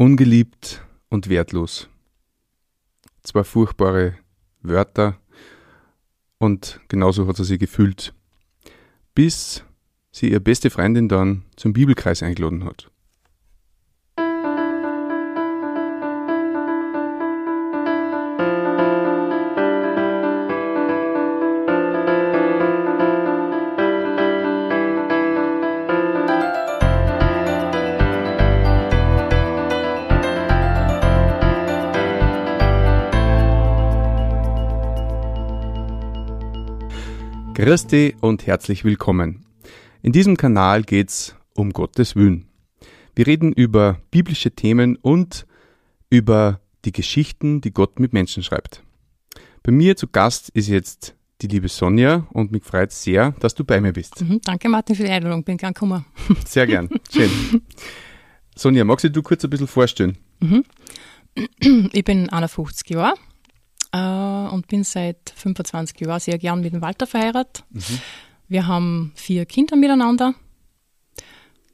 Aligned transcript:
Ungeliebt 0.00 0.86
und 1.08 1.28
wertlos. 1.28 1.88
Zwei 3.24 3.42
furchtbare 3.42 4.14
Wörter 4.62 5.18
und 6.38 6.78
genauso 6.86 7.26
hat 7.26 7.34
sie 7.34 7.42
sich 7.42 7.58
gefühlt, 7.58 8.14
bis 9.16 9.64
sie 10.12 10.30
ihre 10.30 10.38
beste 10.38 10.70
Freundin 10.70 11.08
dann 11.08 11.42
zum 11.56 11.72
Bibelkreis 11.72 12.22
eingeladen 12.22 12.64
hat. 12.64 12.92
Christi 37.58 38.14
und 38.20 38.46
herzlich 38.46 38.84
willkommen. 38.84 39.44
In 40.00 40.12
diesem 40.12 40.36
Kanal 40.36 40.84
geht's 40.84 41.34
um 41.56 41.72
Gottes 41.72 42.14
Willen. 42.14 42.46
Wir 43.16 43.26
reden 43.26 43.52
über 43.52 43.98
biblische 44.12 44.52
Themen 44.52 44.94
und 44.94 45.44
über 46.08 46.60
die 46.84 46.92
Geschichten, 46.92 47.60
die 47.60 47.72
Gott 47.72 47.98
mit 47.98 48.12
Menschen 48.12 48.44
schreibt. 48.44 48.84
Bei 49.64 49.72
mir 49.72 49.96
zu 49.96 50.06
Gast 50.06 50.50
ist 50.50 50.68
jetzt 50.68 51.16
die 51.42 51.48
liebe 51.48 51.66
Sonja 51.66 52.28
und 52.32 52.52
mich 52.52 52.62
freut 52.62 52.92
sehr, 52.92 53.32
dass 53.40 53.56
du 53.56 53.64
bei 53.64 53.80
mir 53.80 53.92
bist. 53.92 54.20
Mhm, 54.20 54.40
danke 54.44 54.68
Martin 54.68 54.94
für 54.94 55.02
die 55.02 55.10
Einladung, 55.10 55.42
bin 55.42 55.56
gern 55.56 55.74
gekommen. 55.74 56.04
Sehr 56.46 56.68
gern, 56.68 56.88
schön. 57.10 57.28
Sonja, 58.54 58.84
magst 58.84 59.04
du 59.04 59.20
kurz 59.20 59.42
ein 59.42 59.50
bisschen 59.50 59.66
vorstellen? 59.66 60.16
Mhm. 60.38 60.64
Ich 61.92 62.04
bin 62.04 62.28
51 62.30 62.88
Jahre, 62.90 63.14
äh, 63.92 64.48
und 64.52 64.68
bin 64.68 64.84
seit 64.84 65.32
25 65.36 66.00
Jahren 66.00 66.20
sehr 66.20 66.38
gern 66.38 66.60
mit 66.60 66.72
dem 66.72 66.82
Walter 66.82 67.06
verheiratet. 67.06 67.64
Mhm. 67.70 67.82
Wir 68.48 68.66
haben 68.66 69.12
vier 69.14 69.46
Kinder 69.46 69.76
miteinander. 69.76 70.34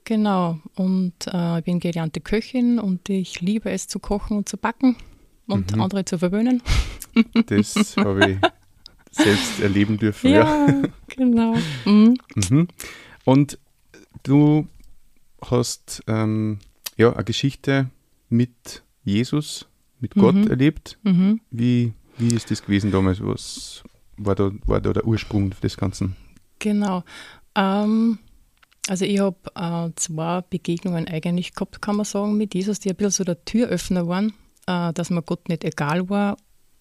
Genau, 0.05 0.59
und 0.75 1.15
äh, 1.33 1.59
ich 1.61 1.65
bin 1.65 1.81
gelernte 1.81 2.21
Köchin 2.21 2.79
und 2.79 3.09
ich 3.09 3.41
liebe 3.41 3.71
es 3.71 3.89
zu 3.89 3.99
kochen 3.99 4.37
und 4.37 4.49
zu 4.49 4.59
backen 4.59 4.97
und 5.47 5.75
mhm. 5.75 5.81
andere 5.81 6.05
zu 6.05 6.19
verwöhnen. 6.19 6.63
Das 7.47 7.97
habe 7.97 8.33
ich 8.33 8.39
selbst 9.13 9.61
erleben 9.61 9.99
dürfen. 9.99 10.31
Ja, 10.31 10.67
ja. 10.67 10.83
genau. 11.07 11.55
Mhm. 11.85 12.19
Mhm. 12.35 12.69
Und 13.25 13.59
du 14.25 14.67
hast 15.41 16.03
ähm, 16.07 16.59
ja 16.97 17.13
eine 17.13 17.25
Geschichte 17.25 17.89
mit 18.29 18.83
Jesus, 19.05 19.69
mit 20.01 20.15
Gott 20.15 20.35
mhm. 20.35 20.49
erlebt. 20.49 20.99
Mhm. 21.03 21.41
Wie, 21.51 21.93
wie 22.19 22.35
ist 22.35 22.51
das 22.51 22.63
gewesen 22.63 22.91
damals? 22.91 23.21
Was 23.23 23.83
war 24.17 24.35
da, 24.35 24.51
war 24.67 24.81
da 24.81 24.93
der 24.93 25.07
Ursprung 25.07 25.51
des 25.63 25.77
Ganzen? 25.77 26.17
Genau. 26.59 27.03
Ähm, 27.55 28.19
also 28.89 29.05
ich 29.05 29.19
habe 29.19 29.37
äh, 29.55 29.91
zwei 29.97 30.43
Begegnungen 30.43 31.09
eigentlich 31.09 31.55
gehabt, 31.55 31.81
kann 31.81 31.97
man 31.97 32.05
sagen, 32.05 32.37
mit 32.37 32.55
Jesus, 32.55 32.81
die 32.81 32.91
ein 32.91 32.97
bisschen 32.97 33.11
so 33.11 33.25
der 33.25 33.45
Türöffner 33.45 34.07
waren, 34.07 34.35
äh, 34.67 34.93
dass 34.93 35.11
mir 35.11 35.23
Gott 35.23 35.49
nicht 35.49 35.65
egal 35.65 36.09
war 36.09 36.37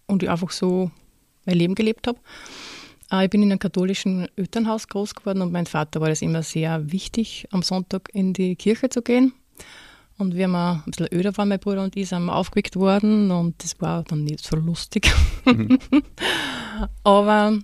und 0.08 0.24
ich 0.24 0.30
einfach 0.30 0.52
so 0.52 0.92
mein 1.46 1.58
Leben 1.58 1.76
gelebt 1.76 2.08
habe. 2.08 2.20
Äh, 3.12 3.26
ich 3.26 3.30
bin 3.30 3.42
in 3.44 3.52
einem 3.52 3.60
katholischen 3.60 4.28
Elternhaus 4.36 4.88
groß 4.88 5.16
geworden 5.16 5.42
und 5.42 5.52
mein 5.52 5.66
Vater 5.66 6.02
war 6.02 6.10
das 6.10 6.22
immer 6.22 6.44
sehr 6.44 6.92
wichtig, 6.92 7.48
am 7.52 7.62
Sonntag 7.62 8.10
in 8.14 8.34
die 8.34 8.56
Kirche 8.56 8.90
zu 8.90 9.02
gehen. 9.02 9.34
Und 10.18 10.36
wir 10.36 10.48
ein 10.48 10.84
bisschen 10.86 11.08
öder 11.12 11.36
waren, 11.38 11.50
mein 11.50 11.60
Bruder 11.60 11.84
und 11.84 11.96
ich, 11.98 12.10
sind 12.10 12.30
aufgeweckt 12.30 12.76
worden 12.76 13.32
und 13.32 13.62
das 13.64 13.80
war 13.82 14.04
dann 14.04 14.24
nicht 14.24 14.46
so 14.46 14.56
lustig. 14.56 15.12
Mhm. 15.46 15.80
Aber 17.04 17.58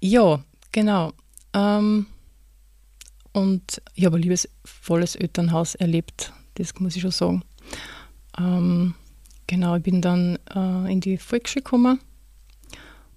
ja, 0.00 0.42
genau. 0.72 1.12
Ähm, 1.52 2.06
und 3.32 3.82
ich 3.94 4.04
habe 4.04 4.16
ein 4.16 4.22
liebesvolles 4.22 5.16
Elternhaus 5.16 5.74
erlebt, 5.74 6.32
das 6.54 6.74
muss 6.78 6.96
ich 6.96 7.02
schon 7.02 7.10
sagen. 7.10 7.44
Ähm, 8.38 8.94
genau, 9.46 9.76
ich 9.76 9.82
bin 9.82 10.00
dann 10.00 10.38
äh, 10.54 10.92
in 10.92 11.00
die 11.00 11.18
Volksschule 11.18 11.62
gekommen 11.62 12.00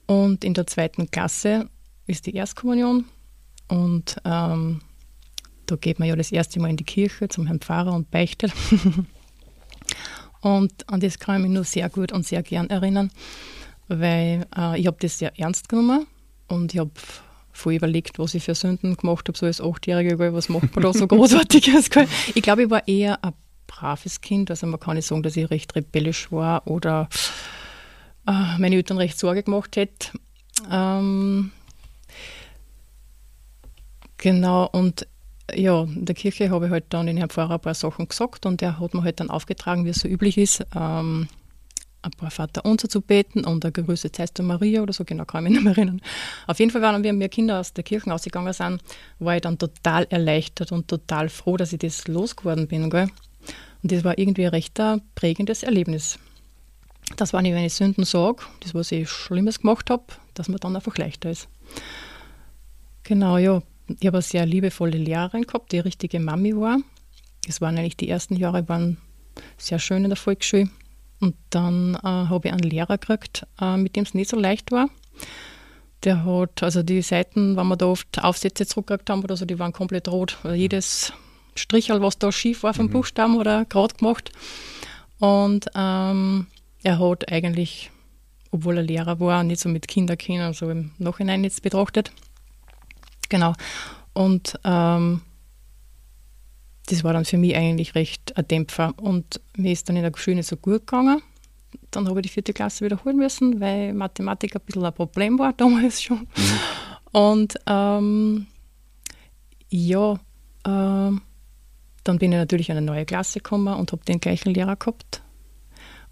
und 0.06 0.44
in 0.44 0.54
der 0.54 0.68
zweiten 0.68 1.10
Klasse 1.10 1.70
ist 2.08 2.26
die 2.26 2.36
Erstkommunion 2.36 3.06
und 3.68 4.18
ähm, 4.26 4.82
da 5.66 5.76
geht 5.76 6.00
man 6.00 6.08
ja 6.08 6.16
das 6.16 6.32
erste 6.32 6.60
Mal 6.60 6.70
in 6.70 6.78
die 6.78 6.84
Kirche 6.84 7.28
zum 7.28 7.48
Herrn 7.48 7.60
Pfarrer 7.60 7.94
und 7.94 8.12
beichtet. 8.12 8.52
und 10.42 10.90
an 10.90 11.00
das 11.00 11.20
kann 11.20 11.38
ich 11.38 11.42
mich 11.44 11.52
nur 11.52 11.64
sehr 11.64 11.90
gut 11.90 12.12
und 12.12 12.26
sehr 12.26 12.44
gern 12.44 12.70
erinnern, 12.70 13.12
weil 13.88 14.46
äh, 14.56 14.80
ich 14.80 14.88
habe 14.88 14.98
das 15.00 15.20
sehr 15.20 15.38
ernst 15.40 15.70
genommen 15.70 16.08
und 16.48 16.74
ich 16.74 16.80
habe 16.80 16.92
voll 17.52 17.74
überlegt, 17.74 18.20
was 18.20 18.34
ich 18.34 18.44
für 18.44 18.56
Sünden 18.56 18.98
gemacht 18.98 19.28
habe, 19.28 19.38
so 19.38 19.46
als 19.46 19.62
Achtjährige, 19.62 20.34
was 20.34 20.50
macht 20.50 20.76
man 20.76 20.84
da 20.84 20.94
so 20.94 21.08
Großartiges? 21.08 21.90
ich 22.34 22.42
glaube, 22.42 22.64
ich 22.64 22.70
war 22.70 22.88
eher 22.88 23.24
ein 23.24 23.34
braves 23.68 24.22
Kind, 24.22 24.50
also 24.50 24.68
man 24.68 24.80
kann 24.80 24.96
nicht 24.96 25.08
sagen, 25.08 25.24
dass 25.24 25.38
ich 25.38 25.50
recht 25.50 25.76
rebellisch 25.76 26.32
war 26.32 26.68
oder 26.68 27.10
äh, 28.28 28.58
meine 28.58 28.76
Eltern 28.76 28.98
recht 28.98 29.18
Sorge 29.18 29.44
gemacht 29.44 29.76
hätte. 29.76 30.12
Ähm, 30.70 31.52
genau, 34.18 34.68
und 34.72 35.08
ja, 35.54 35.84
in 35.84 36.06
der 36.06 36.16
Kirche 36.16 36.50
habe 36.50 36.66
ich 36.66 36.72
halt 36.72 36.86
dann 36.90 37.08
den 37.08 37.18
Herrn 37.18 37.30
Pfarrer 37.30 37.56
ein 37.56 37.60
paar 37.60 37.74
Sachen 37.74 38.08
gesagt 38.08 38.46
und 38.46 38.62
er 38.62 38.80
hat 38.80 38.94
mir 38.94 39.04
halt 39.04 39.20
dann 39.20 39.30
aufgetragen, 39.30 39.86
wie 39.86 39.90
es 39.90 40.00
so 40.00 40.08
üblich 40.08 40.38
ist, 40.38 40.66
ähm, 40.76 41.28
ein 42.02 42.12
paar 42.12 42.32
Vater 42.32 42.64
unser 42.66 42.88
zu 42.88 43.02
beten 43.02 43.46
und 43.46 43.66
ein 43.66 43.74
Grüße 43.74 44.10
heißt 44.18 44.42
Maria 44.42 44.82
oder 44.82 44.94
so, 44.94 45.04
genau 45.04 45.26
kann 45.26 45.46
ich 45.46 45.52
mich 45.52 45.60
nicht 45.64 45.64
mehr 45.64 45.78
erinnern. 45.78 46.02
Auf 46.48 46.60
jeden 46.60 46.72
Fall 46.72 46.82
waren 46.82 47.04
wir, 47.04 47.14
wir 47.14 47.30
Kinder 47.30 47.60
aus 47.60 47.74
der 47.74 47.84
Kirche 47.84 48.14
ausgegangen 48.14 48.54
sind, 48.54 48.82
war 49.20 49.36
ich 49.36 49.42
dann 49.42 49.58
total 49.58 50.06
erleichtert 50.10 50.72
und 50.72 50.88
total 50.88 51.30
froh, 51.30 51.58
dass 51.58 51.74
ich 51.74 51.80
das 51.80 52.08
losgeworden 52.08 52.68
bin. 52.68 52.90
Gell? 52.90 53.10
Und 53.84 53.92
das 53.92 54.04
war 54.04 54.18
irgendwie 54.18 54.46
ein 54.46 54.50
recht 54.50 54.80
prägendes 55.16 55.64
Erlebnis. 55.64 56.20
Das 57.18 57.34
war 57.34 57.42
nicht, 57.42 57.56
ich 57.56 57.74
Sünden 57.74 58.04
sage, 58.04 58.44
das, 58.62 58.74
was 58.74 58.92
ich 58.92 59.10
Schlimmes 59.10 59.60
gemacht 59.60 59.90
habe, 59.90 60.06
dass 60.34 60.48
man 60.48 60.60
dann 60.60 60.76
einfach 60.76 60.98
leichter 60.98 61.30
ist. 61.30 61.48
Genau, 63.04 63.38
ja, 63.38 63.62
ich 63.88 64.08
habe 64.08 64.18
eine 64.18 64.22
sehr 64.22 64.46
liebevolle 64.46 64.98
Lehrerin 64.98 65.44
gehabt, 65.44 65.72
die 65.72 65.80
richtige 65.80 66.20
Mami 66.20 66.56
war. 66.56 66.80
Es 67.48 67.62
waren 67.62 67.78
eigentlich 67.78 67.98
die 67.98 68.10
ersten 68.10 68.36
Jahre, 68.36 68.68
waren 68.68 68.98
sehr 69.58 69.80
schön 69.80 70.04
in 70.04 70.10
der 70.10 70.18
Volksschule. 70.18 70.70
Und 71.20 71.36
dann 71.50 71.96
äh, 71.96 72.02
habe 72.04 72.48
ich 72.48 72.54
einen 72.54 72.70
Lehrer 72.70 72.98
gekriegt, 72.98 73.46
äh, 73.62 73.78
mit 73.78 73.96
dem 73.96 74.04
es 74.04 74.14
nicht 74.14 74.30
so 74.30 74.38
leicht 74.38 74.72
war. 74.72 74.90
Der 76.04 76.26
hat, 76.26 76.62
also 76.62 76.84
die 76.84 77.02
Seiten, 77.02 77.56
wenn 77.56 77.68
wir 77.68 77.78
da 77.78 77.88
oft 77.88 78.24
Aufsätze 78.24 78.66
zurückgekriegt 78.66 79.10
haben 79.10 79.24
oder 79.24 79.38
so, 79.38 79.46
die 79.46 79.58
waren 79.58 79.74
komplett 79.74 80.08
rot. 80.08 80.38
Also 80.44 80.56
jedes 80.56 81.14
Strichel, 81.56 82.02
was 82.02 82.20
da 82.20 82.32
schief 82.32 82.64
war 82.64 82.74
vom 82.74 82.88
mhm. 82.88 82.92
Buchstaben 82.92 83.38
oder 83.38 83.66
gerade 83.66 83.96
gemacht. 83.96 84.32
Und 85.20 85.68
ähm, 85.74 86.48
er 86.84 87.00
hat 87.00 87.32
eigentlich, 87.32 87.92
obwohl 88.52 88.78
er 88.78 88.84
Lehrer 88.84 89.20
war, 89.20 89.44
nicht 89.44 89.62
so 89.62 89.70
mit 89.70 89.88
Kinderkindern, 89.88 90.54
so 90.54 90.70
im 90.70 90.92
Nachhinein 90.98 91.44
jetzt 91.44 91.62
betrachtet, 91.62 92.12
Genau. 93.30 93.54
Und 94.14 94.60
ähm, 94.64 95.22
das 96.88 97.04
war 97.04 97.14
dann 97.14 97.26
für 97.26 97.38
mich 97.38 97.56
eigentlich 97.56 97.96
recht 97.96 98.38
ein 98.38 98.48
Dämpfer. 98.48 98.94
Und 98.98 99.42
mir 99.58 99.72
ist 99.72 99.90
dann 99.90 99.96
in 99.96 100.04
der 100.04 100.12
Schule 100.16 100.38
nicht 100.38 100.48
so 100.48 100.56
gut 100.56 100.88
gegangen. 100.88 101.22
Dann 101.92 102.08
habe 102.08 102.20
ich 102.20 102.28
die 102.28 102.34
vierte 102.34 102.54
Klasse 102.54 102.86
wiederholen 102.86 103.18
müssen, 103.18 103.60
weil 103.60 103.94
Mathematik 103.94 104.56
ein 104.56 104.62
bisschen 104.66 104.86
ein 104.86 104.94
Problem 104.94 105.40
war 105.40 105.54
damals 105.58 106.02
schon. 106.02 106.20
Mhm. 106.20 106.60
Und 107.12 107.56
ähm, 107.68 108.48
ja, 109.70 110.14
äh, 110.64 111.12
dann 112.04 112.20
bin 112.20 112.32
ich 112.32 112.38
natürlich 112.38 112.70
in 112.70 112.78
eine 112.78 112.86
neue 112.86 113.06
Klasse 113.06 113.40
gekommen 113.40 113.74
und 113.74 113.92
habe 113.92 114.06
den 114.06 114.20
gleichen 114.20 114.54
Lehrer 114.54 114.76
gehabt. 114.76 115.22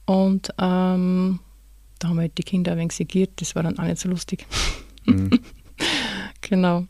Und 0.06 0.50
ähm, 0.60 1.40
da 2.00 2.10
haben 2.10 2.20
halt 2.20 2.38
die 2.38 2.44
Kinder 2.44 2.74
ein 2.74 2.78
wenig 2.78 2.94
segiert, 2.94 3.32
das 3.38 3.56
war 3.56 3.64
dann 3.64 3.80
auch 3.80 3.84
nicht 3.84 4.00
so 4.00 4.10
lustig. 4.10 4.46
Mhm. 5.06 5.40
genau. 6.42 6.88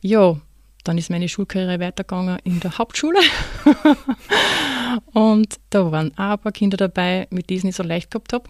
Ja, 0.00 0.40
dann 0.84 0.98
ist 0.98 1.10
meine 1.10 1.28
Schulkarriere 1.28 1.80
weitergegangen 1.80 2.38
in 2.44 2.60
der 2.60 2.78
Hauptschule. 2.78 3.18
und 5.12 5.60
da 5.70 5.92
waren 5.92 6.12
auch 6.16 6.32
ein 6.32 6.38
paar 6.38 6.52
Kinder 6.52 6.76
dabei, 6.76 7.26
mit 7.30 7.50
denen 7.50 7.68
ich 7.68 7.76
so 7.76 7.82
leicht 7.82 8.10
gehabt 8.10 8.32
habe. 8.32 8.48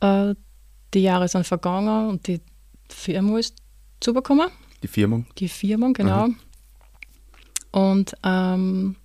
Äh, 0.00 0.34
die 0.94 1.02
Jahre 1.02 1.28
sind 1.28 1.46
vergangen 1.46 2.08
und 2.08 2.26
die 2.26 2.40
Firma 2.88 3.38
ist 3.38 3.56
zugekommen. 4.00 4.48
Die 4.82 4.88
Firma? 4.88 5.22
Die 5.38 5.48
Firma, 5.48 5.90
genau. 5.92 6.12
Aha. 6.12 6.30
Und 7.72 8.14
ähm, 8.24 8.96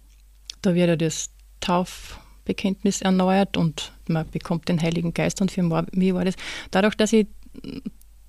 da 0.61 0.75
wird 0.75 0.89
ja 0.89 0.95
das 0.95 1.29
Taufbekenntnis 1.61 3.01
erneuert 3.01 3.57
und 3.57 3.93
man 4.07 4.29
bekommt 4.29 4.67
den 4.69 4.81
Heiligen 4.81 5.13
Geist 5.13 5.41
und 5.41 5.51
für 5.51 5.63
mich 5.63 6.13
war 6.13 6.25
das, 6.25 6.35
dadurch, 6.71 6.95
dass 6.95 7.13
ich 7.13 7.27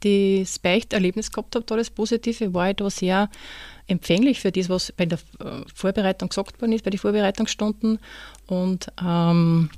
das 0.01 0.59
Beichterlebnis 0.59 1.31
gehabt 1.31 1.55
habe, 1.55 1.65
da 1.65 1.77
das 1.77 1.91
Positive, 1.91 2.55
war 2.55 2.71
ich 2.71 2.77
da 2.77 2.89
sehr 2.91 3.31
empfänglich 3.87 4.41
für 4.41 4.53
das, 4.53 4.69
was 4.69 4.93
bei 4.93 5.07
der 5.07 5.19
äh, 5.41 5.63
Vorbereitung 5.75 6.29
gesagt 6.29 6.61
worden 6.61 6.73
ist, 6.73 6.85
bei 6.85 6.91
den 6.91 6.99
Vorbereitungsstunden 6.99 7.99
und 8.47 8.89
ähm, 9.01 9.71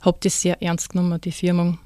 habe 0.00 0.18
das 0.22 0.40
sehr 0.40 0.62
ernst 0.62 0.90
genommen, 0.90 1.20
die 1.20 1.32
Firmung. 1.32 1.78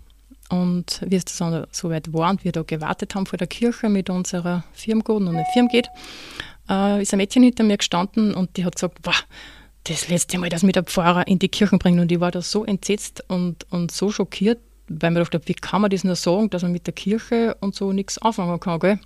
Und 0.49 1.01
wie 1.07 1.17
es 1.17 1.25
dann 1.25 1.67
so 1.71 1.91
weit 1.91 2.13
war 2.13 2.31
und 2.31 2.45
wir 2.45 2.51
da 2.51 2.63
gewartet 2.63 3.15
haben 3.15 3.27
vor 3.27 3.37
der 3.37 3.47
Kirche 3.47 3.89
mit 3.89 4.11
unserer 4.11 4.65
Firmgruppe 4.73 5.21
und 5.21 5.29
eine 5.29 5.47
Firma 5.53 5.69
geht, 5.69 5.89
äh, 6.69 7.03
ist 7.03 7.13
ein 7.13 7.19
Mädchen 7.19 7.45
hinter 7.45 7.63
mir 7.63 7.77
gestanden 7.77 8.35
und 8.35 8.57
die 8.57 8.65
hat 8.65 8.75
gesagt, 8.75 8.99
wow, 9.05 9.25
das 9.85 10.09
letzte 10.09 10.39
Mal, 10.39 10.49
dass 10.49 10.63
mich 10.63 10.73
der 10.73 10.83
Pfarrer 10.83 11.27
in 11.27 11.39
die 11.39 11.49
Kirchen 11.49 11.79
bringt. 11.79 12.01
Und 12.01 12.13
ich 12.13 12.21
war 12.21 12.31
da 12.31 12.43
so 12.43 12.65
entsetzt 12.65 13.25
und, 13.29 13.65
und 13.71 13.93
so 13.93 14.11
schockiert, 14.11 14.59
weil 14.91 15.13
mir 15.13 15.25
gedacht 15.25 15.49
wie 15.49 15.55
kann 15.55 15.83
man 15.83 15.91
das 15.91 16.05
nur 16.05 16.17
sagen, 16.17 16.51
dass 16.51 16.63
man 16.63 16.73
mit 16.73 16.87
der 16.87 16.95
Kirche 16.95 17.57
und 17.61 17.75
so 17.75 17.93
nichts 17.93 18.19
anfangen 18.19 18.59
kann, 18.59 18.81
gell? 18.81 19.01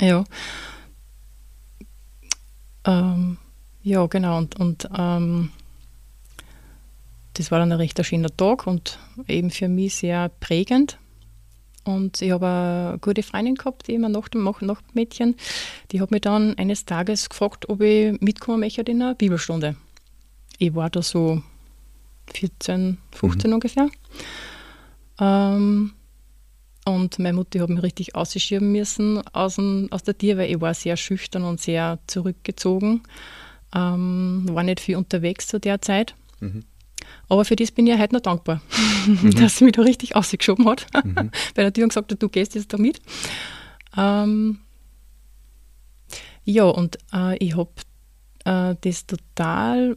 Ja. 0.00 0.24
Ähm, 2.84 3.38
ja, 3.82 4.04
genau. 4.06 4.38
Und, 4.38 4.58
und 4.58 4.88
ähm, 4.98 5.50
das 7.34 7.50
war 7.50 7.60
dann 7.60 7.72
ein 7.72 7.78
recht 7.78 8.04
schöner 8.04 8.36
Tag 8.36 8.66
und 8.66 8.98
eben 9.28 9.50
für 9.50 9.68
mich 9.68 9.94
sehr 9.94 10.28
prägend. 10.40 10.98
Und 11.84 12.20
ich 12.22 12.30
habe 12.32 12.46
eine 12.46 12.98
gute 12.98 13.22
Freundin 13.22 13.54
gehabt, 13.54 13.88
eben 13.88 14.04
ein 14.04 14.12
Nachtmädchen, 14.12 15.36
die 15.92 16.00
hat 16.00 16.10
mich 16.10 16.22
dann 16.22 16.56
eines 16.58 16.86
Tages 16.86 17.28
gefragt, 17.28 17.68
ob 17.68 17.82
ich 17.82 18.18
mitkommen 18.20 18.60
möchte 18.60 18.82
in 18.82 19.02
einer 19.02 19.14
Bibelstunde. 19.14 19.76
Ich 20.58 20.74
war 20.74 20.88
da 20.88 21.02
so 21.02 21.42
14, 22.32 22.98
15 23.12 23.50
mhm. 23.50 23.54
ungefähr. 23.54 23.88
Ähm, 25.20 25.92
und 26.84 27.18
meine 27.18 27.34
Mutter 27.34 27.60
hat 27.60 27.70
mich 27.70 27.82
richtig 27.82 28.14
ausschieben 28.14 28.72
müssen 28.72 29.26
aus, 29.28 29.56
dem, 29.56 29.88
aus 29.90 30.02
der 30.02 30.16
Tür, 30.16 30.36
weil 30.36 30.50
ich 30.50 30.60
war 30.60 30.74
sehr 30.74 30.96
schüchtern 30.96 31.44
und 31.44 31.60
sehr 31.60 31.98
zurückgezogen. 32.06 33.02
Ähm, 33.74 34.46
war 34.50 34.62
nicht 34.62 34.80
viel 34.80 34.96
unterwegs 34.96 35.46
zu 35.46 35.58
der 35.58 35.80
Zeit. 35.80 36.14
Mhm. 36.40 36.64
Aber 37.28 37.44
für 37.44 37.56
das 37.56 37.70
bin 37.70 37.86
ich 37.86 37.94
ja 37.94 37.98
heute 37.98 38.14
noch 38.14 38.20
dankbar, 38.20 38.60
mhm. 39.06 39.30
dass 39.36 39.58
sie 39.58 39.64
mich 39.64 39.72
da 39.72 39.82
richtig 39.82 40.14
ausgeschoben 40.14 40.68
hat. 40.68 40.86
Mhm. 41.04 41.30
Bei 41.54 41.62
der 41.62 41.72
Tür 41.72 41.84
und 41.84 41.90
gesagt 41.90 42.12
hat, 42.12 42.22
du 42.22 42.28
gehst 42.28 42.54
jetzt 42.54 42.72
da 42.72 42.76
mit. 42.76 43.00
Ähm, 43.96 44.58
ja, 46.44 46.64
und 46.64 46.98
äh, 47.12 47.36
ich 47.38 47.56
habe 47.56 47.70
äh, 48.44 48.74
das 48.80 49.06
total 49.06 49.96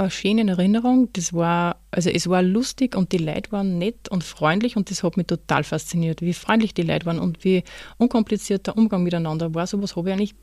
eine 0.00 0.10
schöne 0.10 0.50
Erinnerung. 0.50 1.08
Das 1.12 1.32
war, 1.32 1.76
also 1.90 2.10
es 2.10 2.28
war 2.28 2.42
lustig 2.42 2.96
und 2.96 3.12
die 3.12 3.18
Leute 3.18 3.52
waren 3.52 3.78
nett 3.78 4.08
und 4.08 4.24
freundlich 4.24 4.76
und 4.76 4.90
das 4.90 5.02
hat 5.02 5.16
mich 5.16 5.26
total 5.26 5.64
fasziniert, 5.64 6.22
wie 6.22 6.32
freundlich 6.32 6.74
die 6.74 6.82
Leute 6.82 7.06
waren 7.06 7.18
und 7.18 7.44
wie 7.44 7.62
unkompliziert 7.98 8.66
der 8.66 8.76
Umgang 8.76 9.02
miteinander 9.02 9.54
war. 9.54 9.66
So 9.66 9.80
was 9.82 9.96
habe 9.96 10.08
ich 10.08 10.14
eigentlich 10.14 10.34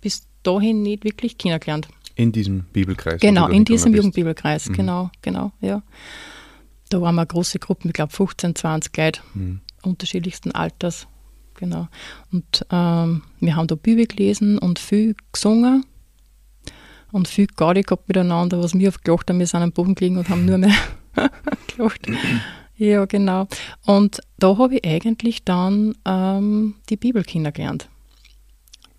bis 0.00 0.26
dahin 0.42 0.82
nicht 0.82 1.04
wirklich 1.04 1.38
kennengelernt. 1.38 1.88
In 2.14 2.32
diesem 2.32 2.64
Bibelkreis? 2.72 3.20
Genau, 3.20 3.48
in 3.48 3.64
diesem 3.64 3.94
Jugendbibelkreis, 3.94 4.68
mhm. 4.68 4.74
genau, 4.74 5.10
genau, 5.22 5.52
ja. 5.60 5.82
Da 6.88 7.00
waren 7.00 7.16
wir 7.16 7.26
große 7.26 7.58
Gruppen, 7.58 7.88
ich 7.88 7.94
glaube 7.94 8.12
15, 8.12 8.54
20 8.54 8.96
Leute, 8.96 9.20
mhm. 9.34 9.60
unterschiedlichsten 9.82 10.52
Alters, 10.52 11.08
genau. 11.54 11.88
Und 12.32 12.64
ähm, 12.70 13.22
wir 13.40 13.56
haben 13.56 13.66
da 13.66 13.74
Bibel 13.74 14.06
gelesen 14.06 14.58
und 14.58 14.78
viel 14.78 15.14
gesungen 15.32 15.84
und 17.12 17.28
viel 17.28 17.46
Gaudi 17.46 17.82
gehabt 17.82 18.08
miteinander, 18.08 18.62
was 18.62 18.74
wir 18.74 18.88
oft 18.88 19.04
gelacht 19.04 19.28
haben, 19.28 19.38
wir 19.38 19.46
sind 19.46 19.62
am 19.62 19.72
Boden 19.72 19.94
gelegen 19.94 20.18
und 20.18 20.28
haben 20.28 20.44
nur 20.44 20.58
mehr 20.58 20.74
gelacht. 21.76 22.06
ja, 22.76 23.04
genau. 23.04 23.48
Und 23.84 24.20
da 24.38 24.58
habe 24.58 24.76
ich 24.76 24.86
eigentlich 24.86 25.44
dann 25.44 25.94
ähm, 26.04 26.74
die 26.88 26.96
Bibel 26.96 27.22
kennengelernt. 27.22 27.88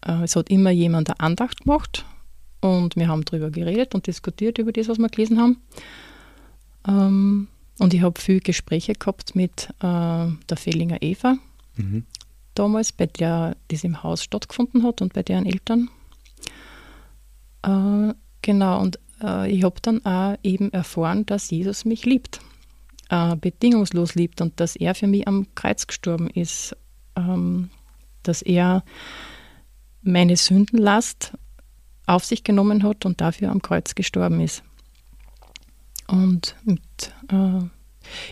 Äh, 0.06 0.24
es 0.24 0.36
hat 0.36 0.50
immer 0.50 0.72
jemand 0.72 1.10
eine 1.10 1.20
Andacht 1.20 1.62
gemacht 1.62 2.06
und 2.62 2.96
wir 2.96 3.08
haben 3.08 3.26
darüber 3.26 3.50
geredet 3.50 3.94
und 3.94 4.08
diskutiert 4.08 4.58
über 4.58 4.72
das, 4.72 4.88
was 4.88 4.98
wir 4.98 5.10
gelesen 5.10 5.40
haben. 5.40 5.58
Ähm, 6.88 7.48
und 7.80 7.94
ich 7.94 8.02
habe 8.02 8.20
viele 8.20 8.40
Gespräche 8.40 8.94
gehabt 8.94 9.36
mit 9.36 9.70
äh, 9.80 10.28
der 10.50 10.58
Fehlinger 10.58 11.02
Eva, 11.02 11.38
mhm. 11.76 12.06
damals, 12.56 12.92
bei 12.92 13.06
der 13.06 13.56
das 13.68 13.84
im 13.84 14.02
Haus 14.02 14.24
stattgefunden 14.24 14.84
hat 14.84 15.02
und 15.02 15.14
bei 15.14 15.24
deren 15.24 15.46
Eltern. 15.46 15.90
Äh, 17.64 18.14
genau, 18.42 18.82
und 18.82 19.00
äh, 19.22 19.50
ich 19.52 19.64
habe 19.64 19.76
dann 19.82 20.06
auch 20.06 20.38
eben 20.44 20.72
erfahren, 20.72 21.26
dass 21.26 21.50
Jesus 21.50 21.86
mich 21.86 22.06
liebt, 22.06 22.40
äh, 23.10 23.36
bedingungslos 23.36 24.16
liebt 24.16 24.42
und 24.42 24.60
dass 24.60 24.76
er 24.76 24.96
für 24.96 25.08
mich 25.08 25.28
am 25.28 25.48
Kreuz 25.56 25.88
gestorben 25.88 26.30
ist, 26.30 26.76
ähm, 27.16 27.70
dass 28.24 28.42
er 28.42 28.84
meine 30.02 30.38
Sündenlast 30.38 31.34
auf 32.06 32.24
sich 32.24 32.44
genommen 32.44 32.84
hat 32.84 33.06
und 33.06 33.20
dafür 33.22 33.52
am 33.52 33.62
Kreuz 33.62 33.96
gestorben 33.96 34.40
ist. 34.40 34.64
Und 36.08 36.56
mit, 36.64 36.82
äh, 37.30 37.66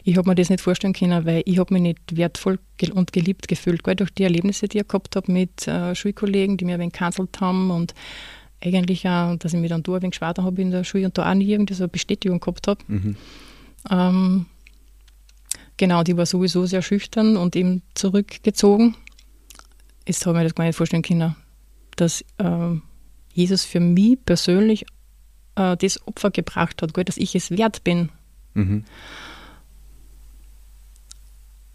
ich 0.03 0.17
habe 0.17 0.29
mir 0.29 0.35
das 0.35 0.49
nicht 0.49 0.61
vorstellen 0.61 0.93
können, 0.93 1.25
weil 1.25 1.43
ich 1.45 1.59
habe 1.59 1.73
mich 1.73 1.83
nicht 1.83 2.15
wertvoll 2.15 2.59
und 2.93 3.11
geliebt 3.11 3.49
gefühlt, 3.49 3.83
gell, 3.83 3.95
durch 3.95 4.11
die 4.11 4.23
Erlebnisse, 4.23 4.69
die 4.69 4.79
ich 4.79 4.87
gehabt 4.87 5.17
habe 5.17 5.29
mit 5.29 5.67
äh, 5.67 5.93
Schulkollegen, 5.93 6.55
die 6.55 6.63
mir 6.63 6.75
ein 6.75 6.79
wenig 6.79 6.93
gecancelt 6.93 7.41
haben 7.41 7.71
und 7.71 7.93
eigentlich 8.73 9.07
auch, 9.07 9.35
dass 9.37 9.53
ich 9.53 9.59
mich 9.59 9.69
dann 9.69 9.83
da 9.83 9.93
ein 9.93 10.01
wenig 10.01 10.11
geschwart 10.11 10.39
habe 10.39 10.61
in 10.61 10.71
der 10.71 10.83
Schule 10.83 11.05
und 11.05 11.17
da 11.17 11.29
auch 11.29 11.33
nie 11.35 11.51
irgendwie 11.51 11.73
so 11.73 11.83
eine 11.83 11.89
Bestätigung 11.89 12.39
gehabt 12.39 12.67
habe. 12.67 12.83
Mhm. 12.87 13.15
Ähm, 13.89 14.45
genau, 15.77 16.03
die 16.03 16.17
war 16.17 16.25
sowieso 16.25 16.65
sehr 16.65 16.81
schüchtern 16.81 17.37
und 17.37 17.55
eben 17.55 17.81
zurückgezogen. 17.93 18.95
Jetzt 20.07 20.25
habe 20.25 20.37
ich 20.37 20.39
mir 20.39 20.43
das 20.45 20.55
gar 20.55 20.65
nicht 20.65 20.75
vorstellen 20.75 21.03
können, 21.03 21.35
dass 21.95 22.21
äh, 22.37 22.75
Jesus 23.33 23.65
für 23.65 23.79
mich 23.79 24.17
persönlich 24.25 24.85
äh, 25.55 25.75
das 25.77 26.05
Opfer 26.07 26.31
gebracht 26.31 26.81
hat, 26.81 27.07
dass 27.07 27.17
ich 27.17 27.35
es 27.35 27.51
wert 27.51 27.83
bin. 27.83 28.09
Mhm. 28.53 28.85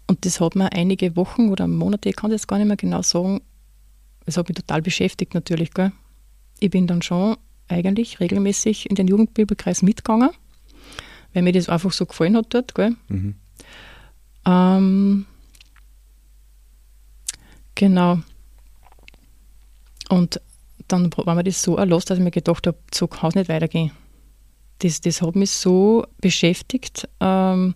Und 0.07 0.25
das 0.25 0.41
hat 0.41 0.55
mir 0.55 0.73
einige 0.73 1.15
Wochen 1.15 1.49
oder 1.49 1.67
Monate, 1.67 2.09
ich 2.09 2.15
kann 2.15 2.31
das 2.31 2.47
gar 2.47 2.57
nicht 2.57 2.67
mehr 2.67 2.75
genau 2.75 3.01
sagen, 3.01 3.41
es 4.25 4.37
hat 4.37 4.49
mich 4.49 4.55
total 4.55 4.81
beschäftigt 4.81 5.33
natürlich. 5.33 5.73
Gell. 5.73 5.91
Ich 6.61 6.69
bin 6.69 6.85
dann 6.87 7.01
schon 7.01 7.37
eigentlich 7.67 8.19
regelmäßig 8.19 8.89
in 8.89 8.95
den 8.95 9.07
Jugendbibelkreis 9.07 9.81
mitgegangen, 9.81 10.29
weil 11.33 11.41
mir 11.41 11.51
das 11.51 11.69
einfach 11.69 11.91
so 11.91 12.05
gefallen 12.05 12.37
hat 12.37 12.53
dort. 12.53 12.75
Gell. 12.75 12.95
Mhm. 13.07 13.35
Ähm, 14.45 15.25
genau. 17.73 18.19
Und 20.09 20.39
dann 20.87 21.09
war 21.15 21.33
mir 21.33 21.43
das 21.43 21.63
so 21.63 21.77
erlost, 21.77 22.09
dass 22.09 22.19
ich 22.19 22.23
mir 22.23 22.31
gedacht 22.31 22.67
habe, 22.67 22.77
so 22.93 23.07
kann 23.07 23.29
es 23.29 23.35
nicht 23.35 23.49
weitergehen. 23.49 23.91
Das, 24.79 25.01
das 25.01 25.21
hat 25.23 25.35
mich 25.35 25.49
so 25.49 26.05
beschäftigt, 26.21 27.09
ähm, 27.19 27.73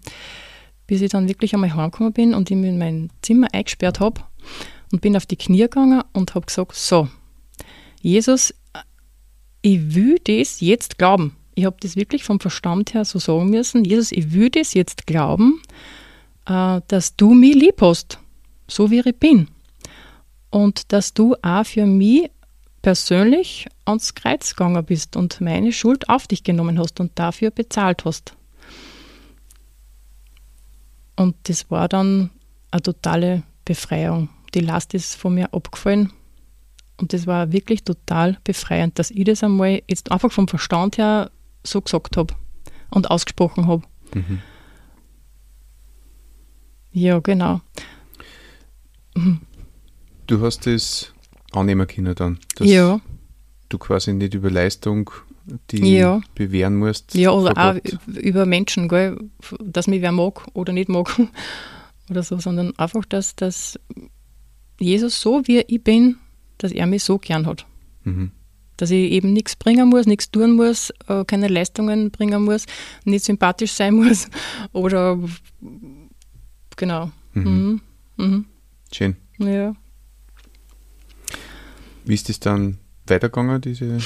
bis 0.86 1.01
ich 1.01 1.09
dann 1.09 1.27
wirklich 1.27 1.55
einmal 1.55 1.74
heimgekommen 1.74 2.13
bin 2.13 2.36
und 2.36 2.51
ich 2.51 2.57
mich 2.57 2.69
in 2.69 2.77
mein 2.77 3.09
Zimmer 3.24 3.48
eingesperrt 3.51 4.00
habe 4.00 4.21
und 4.91 5.01
bin 5.01 5.17
auf 5.17 5.25
die 5.25 5.38
Knie 5.38 5.62
gegangen 5.62 6.03
und 6.13 6.36
habe 6.36 6.45
gesagt, 6.45 6.75
so, 6.75 7.07
Jesus, 8.01 8.53
ich 9.65 9.95
will 9.95 10.19
das 10.24 10.62
jetzt 10.62 11.00
glauben. 11.00 11.36
Ich 11.55 11.65
habe 11.65 11.77
das 11.79 11.95
wirklich 11.95 12.24
vom 12.24 12.39
Verstand 12.39 12.93
her 12.93 13.03
so 13.03 13.17
sagen 13.17 13.50
müssen. 13.50 13.84
Jesus, 13.84 14.12
ich 14.12 14.31
will 14.31 14.51
das 14.51 14.75
jetzt 14.75 15.07
glauben, 15.07 15.60
äh, 16.45 16.81
dass 16.88 17.15
du 17.15 17.34
mich 17.34 17.55
lieb 17.55 17.81
hast, 17.81 18.19
so 18.67 18.91
wie 18.91 19.00
ich 19.00 19.15
bin. 19.17 19.48
Und 20.51 20.93
dass 20.93 21.15
du 21.15 21.36
auch 21.41 21.65
für 21.65 21.88
mich 21.88 22.29
persönlich 22.84 23.65
ans 23.86 24.13
Kreuz 24.13 24.51
gegangen 24.51 24.86
bist 24.86 25.15
und 25.15 25.41
meine 25.41 25.72
Schuld 25.72 26.10
auf 26.10 26.27
dich 26.27 26.43
genommen 26.43 26.77
hast 26.77 27.00
und 27.00 27.17
dafür 27.17 27.50
bezahlt 27.50 28.05
hast. 28.05 28.36
Und 31.15 31.36
das 31.50 31.72
war 31.72 31.89
dann 31.89 32.29
eine 32.69 32.84
totale 32.84 33.41
Befreiung. 33.63 34.29
Die 34.53 34.60
Last 34.60 34.93
ist 34.93 35.15
von 35.15 35.34
mir 35.34 35.51
abgefallen. 35.55 36.13
Und 36.97 37.13
das 37.13 37.27
war 37.27 37.51
wirklich 37.51 37.83
total 37.83 38.37
befreiend, 38.43 38.97
dass 38.99 39.11
ich 39.11 39.25
das 39.25 39.43
einmal 39.43 39.81
jetzt 39.87 40.11
einfach 40.11 40.31
vom 40.31 40.47
Verstand 40.47 40.97
her 40.97 41.31
so 41.63 41.81
gesagt 41.81 42.15
habe 42.17 42.33
und 42.89 43.11
ausgesprochen 43.11 43.67
habe. 43.67 43.83
Mhm. 44.13 44.41
Ja, 46.91 47.19
genau. 47.19 47.59
Du 50.27 50.41
hast 50.41 50.67
es 50.67 51.13
annehmen 51.51 51.87
können 51.87 52.15
dann. 52.15 52.39
Dass 52.55 52.67
ja. 52.67 53.01
du 53.69 53.77
quasi 53.77 54.13
nicht 54.13 54.33
über 54.33 54.49
Leistung 54.49 55.11
die 55.69 55.97
ja. 55.97 56.21
bewähren 56.33 56.75
musst. 56.77 57.13
Ja, 57.13 57.31
oder 57.31 57.53
auch 57.57 57.75
über 58.07 58.45
Menschen, 58.45 58.87
gell, 58.87 59.17
dass 59.59 59.87
mich 59.87 60.01
wer 60.01 60.11
mag 60.11 60.47
oder 60.53 60.73
nicht 60.73 60.89
mag 60.89 61.09
oder 62.09 62.23
so, 62.23 62.39
sondern 62.39 62.75
einfach, 62.77 63.05
dass, 63.05 63.35
dass 63.35 63.79
Jesus 64.79 65.21
so 65.21 65.41
wie 65.45 65.59
ich 65.59 65.83
bin, 65.83 66.17
dass 66.57 66.71
er 66.71 66.85
mich 66.88 67.03
so 67.03 67.17
gern 67.17 67.45
hat. 67.45 67.65
Mhm. 68.03 68.31
Dass 68.77 68.91
ich 68.91 69.12
eben 69.12 69.31
nichts 69.33 69.55
bringen 69.55 69.88
muss, 69.89 70.05
nichts 70.05 70.29
tun 70.31 70.55
muss, 70.55 70.91
äh, 71.07 71.24
keine 71.25 71.47
Leistungen 71.47 72.12
bringen 72.12 72.43
muss, 72.43 72.65
nicht 73.05 73.24
sympathisch 73.25 73.71
sein 73.71 73.93
muss 74.03 74.27
oder 74.74 75.17
genau. 76.75 77.12
Mhm. 77.33 77.81
Mhm. 78.17 78.45
Schön. 78.91 79.15
Ja. 79.38 79.74
Wie 82.05 82.13
ist 82.13 82.29
das 82.29 82.39
dann 82.39 82.77
weitergegangen, 83.07 83.62
diese 83.62 83.97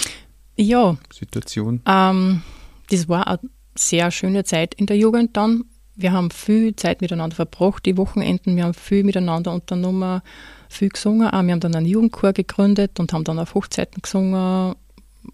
Ja, 0.56 0.98
Situation? 1.14 1.82
ähm, 1.86 2.42
das 2.90 3.08
war 3.10 3.28
eine 3.28 3.40
sehr 3.76 4.10
schöne 4.12 4.44
Zeit 4.44 4.74
in 4.76 4.86
der 4.86 4.98
Jugend 4.98 5.36
dann. 5.38 5.66
Wir 5.96 6.12
haben 6.14 6.32
viel 6.32 6.76
Zeit 6.76 7.02
miteinander 7.02 7.36
verbracht, 7.36 7.86
die 7.86 7.98
Wochenenden. 7.98 8.56
Wir 8.56 8.64
haben 8.64 8.74
viel 8.74 9.04
miteinander 9.04 9.54
unternommen, 9.54 10.22
viel 10.70 10.90
gesungen. 10.90 11.30
Wir 11.32 11.34
haben 11.34 11.60
dann 11.60 11.76
einen 11.76 11.86
Jugendchor 11.86 12.32
gegründet 12.32 13.00
und 13.00 13.12
haben 13.12 13.24
dann 13.26 13.40
auf 13.40 13.56
Hochzeiten 13.56 14.02
gesungen. 14.02 14.76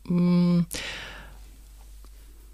Mm. 0.05 0.61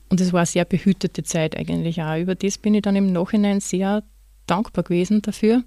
Und 0.09 0.19
es 0.19 0.33
war 0.33 0.41
eine 0.41 0.45
sehr 0.45 0.65
behütete 0.65 1.23
Zeit 1.23 1.55
eigentlich 1.55 2.01
auch. 2.01 2.17
Über 2.17 2.35
das 2.35 2.57
bin 2.57 2.73
ich 2.73 2.81
dann 2.81 2.97
im 2.97 3.13
Nachhinein 3.13 3.61
sehr 3.61 4.03
dankbar 4.45 4.83
gewesen 4.83 5.21
dafür, 5.21 5.63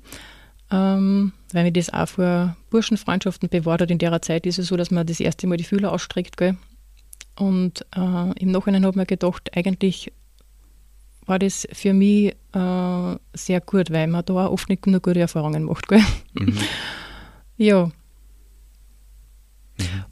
ähm, 0.71 1.33
weil 1.52 1.64
mir 1.64 1.73
das 1.73 1.90
auch 1.90 2.09
vor 2.09 2.56
Burschenfreundschaften 2.68 3.49
bewahrt 3.49 3.80
hat. 3.80 3.90
In 3.90 3.99
der 3.99 4.21
Zeit 4.21 4.44
ist 4.44 4.59
es 4.59 4.66
so, 4.66 4.76
dass 4.76 4.90
man 4.90 5.06
das 5.06 5.21
erste 5.21 5.47
Mal 5.47 5.56
die 5.56 5.64
Fühler 5.64 5.92
ausstreckt. 5.92 6.37
Gell? 6.37 6.59
Und 7.37 7.87
äh, 7.97 8.38
im 8.38 8.50
Nachhinein 8.50 8.85
ich 8.85 8.94
mir 8.94 9.06
gedacht, 9.06 9.50
eigentlich 9.56 10.12
war 11.26 11.38
das 11.38 11.66
für 11.73 11.94
mich 11.94 12.37
äh, 12.52 13.16
sehr 13.33 13.61
gut, 13.62 13.90
weil 13.90 14.09
man 14.09 14.25
da 14.26 14.47
oft 14.47 14.68
nicht 14.68 14.87
nur 14.87 15.00
gute 15.00 15.21
Erfahrungen 15.21 15.64
macht. 15.64 15.88
Gell? 15.88 16.02
Mhm. 16.35 16.59
Ja. 17.56 17.90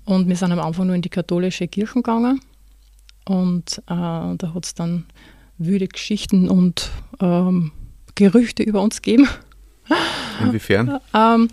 Und 0.05 0.29
wir 0.29 0.37
sind 0.37 0.53
am 0.53 0.59
Anfang 0.59 0.87
nur 0.87 0.97
in 0.97 1.03
die 1.03 1.09
katholische 1.09 1.69
Kirche 1.69 1.95
gegangen. 1.95 2.41
Und 3.25 3.79
äh, 3.79 3.85
da 3.87 4.53
hat 4.55 4.65
es 4.65 4.75
dann 4.75 5.07
wüde 5.59 5.87
Geschichten 5.87 6.49
und 6.49 6.91
ähm, 7.21 7.71
Gerüchte 8.15 8.63
über 8.63 8.81
uns 8.83 9.01
gegeben. 9.01 9.29
Inwiefern? 10.41 10.99
Ähm, 11.15 11.49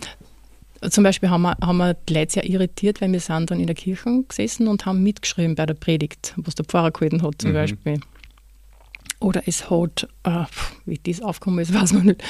zum 0.88 1.04
Beispiel 1.04 1.28
haben 1.28 1.42
wir, 1.42 1.56
haben 1.62 1.76
wir 1.76 1.92
die 1.92 2.14
Leute 2.14 2.32
sehr 2.32 2.48
irritiert, 2.48 3.02
weil 3.02 3.12
wir 3.12 3.20
sind 3.20 3.50
dann 3.50 3.60
in 3.60 3.66
der 3.66 3.76
Kirche 3.76 4.24
gesessen 4.26 4.66
und 4.66 4.86
haben 4.86 5.02
mitgeschrieben 5.02 5.54
bei 5.54 5.66
der 5.66 5.74
Predigt, 5.74 6.32
was 6.38 6.54
der 6.54 6.64
Pfarrer 6.64 6.90
gehalten 6.90 7.22
hat 7.22 7.34
zum 7.42 7.50
Mhm. 7.50 7.54
Beispiel. 7.54 8.00
Oder 9.20 9.42
es 9.46 9.68
hat, 9.70 10.08
äh, 10.24 10.44
wie 10.86 10.98
das 10.98 11.20
aufgekommen 11.20 11.58
ist, 11.60 11.74
weiß 11.78 11.92
man 11.92 12.06
nicht, 12.06 12.22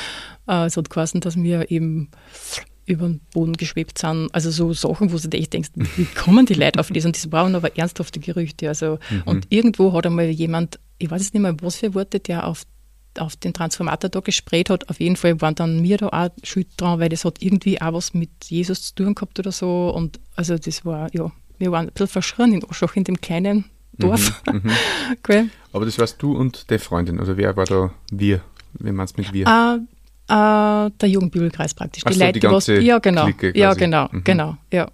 äh, 0.49 0.64
es 0.67 0.76
hat 0.76 0.90
geheißen, 0.90 1.21
dass 1.21 1.37
wir 1.37 1.71
eben 1.71 2.11
über 2.90 3.06
den 3.06 3.20
Boden 3.32 3.54
geschwebt 3.54 3.99
sind. 3.99 4.28
Also 4.32 4.50
so 4.50 4.73
Sachen, 4.73 5.12
wo 5.12 5.16
du 5.16 5.37
echt 5.37 5.52
denkst, 5.52 5.70
wie 5.75 6.04
kommen 6.04 6.47
die 6.47 6.54
Leute 6.54 6.80
auf 6.80 6.90
das? 6.90 7.04
Und 7.04 7.16
das 7.16 7.30
waren 7.32 7.54
aber 7.54 7.76
ernsthafte 7.76 8.20
Gerüchte. 8.20 8.68
Also, 8.68 8.99
Und 9.25 9.47
irgendwo 9.50 9.92
hat 9.92 10.06
einmal 10.06 10.26
jemand, 10.26 10.78
ich 10.99 11.11
weiß 11.11 11.23
jetzt 11.23 11.35
nicht 11.35 11.42
mehr, 11.42 11.56
was 11.62 11.76
für 11.76 11.94
Worte, 11.94 12.20
der 12.20 12.47
auf 12.47 12.64
auf 13.18 13.35
den 13.37 13.52
Transformator 13.52 14.09
da 14.09 14.20
gesprayt 14.20 14.70
hat. 14.70 14.88
Auf 14.88 15.00
jeden 15.00 15.16
Fall 15.16 15.40
waren 15.40 15.56
dann 15.56 15.82
mir 15.82 15.97
da 15.97 16.09
auch 16.09 16.30
schuld 16.44 16.68
dran, 16.76 17.00
weil 17.00 17.09
das 17.09 17.25
hat 17.25 17.42
irgendwie 17.42 17.80
auch 17.80 17.92
was 17.92 18.14
mit 18.14 18.30
Jesus 18.44 18.82
zu 18.82 18.94
tun 18.94 19.14
gehabt 19.16 19.38
oder 19.38 19.50
so. 19.50 19.90
Und 19.90 20.20
also 20.37 20.56
das 20.56 20.85
war, 20.85 21.12
ja, 21.12 21.32
wir 21.59 21.73
waren 21.73 21.88
ein 21.88 21.92
bisschen 21.92 22.06
verschrien 22.09 22.52
in 22.52 22.64
Oschach, 22.64 22.94
in 22.97 23.04
dem 23.04 23.20
kleinen 23.20 23.64
Dorf. 23.99 24.42
Mhm. 24.47 24.70
Gell? 25.23 25.50
Aber 25.73 25.85
das 25.85 25.99
warst 25.99 26.23
du 26.23 26.37
und 26.37 26.70
deine 26.70 26.78
Freundin, 26.78 27.20
oder 27.20 27.37
wer 27.37 27.56
war 27.56 27.64
da 27.64 27.92
wir? 28.11 28.42
Wie 28.75 28.92
meinst 28.92 29.16
du 29.16 29.23
mit 29.23 29.32
wir? 29.32 29.47
Äh, 29.47 29.80
äh, 30.30 30.90
der 31.00 31.08
Jugendbibelkreis 31.08 31.75
praktisch. 31.75 32.02
Ach 32.06 32.12
so, 32.12 32.18
die 32.32 32.42
was, 32.42 32.50
ganze 32.66 32.80
ja, 32.80 32.99
genau. 32.99 33.25
Clique 33.25 33.52
Ja, 33.58 33.75
genau, 33.75 34.08
Mhm. 34.12 34.25
genau. 34.25 34.56
Ja. 34.72 34.88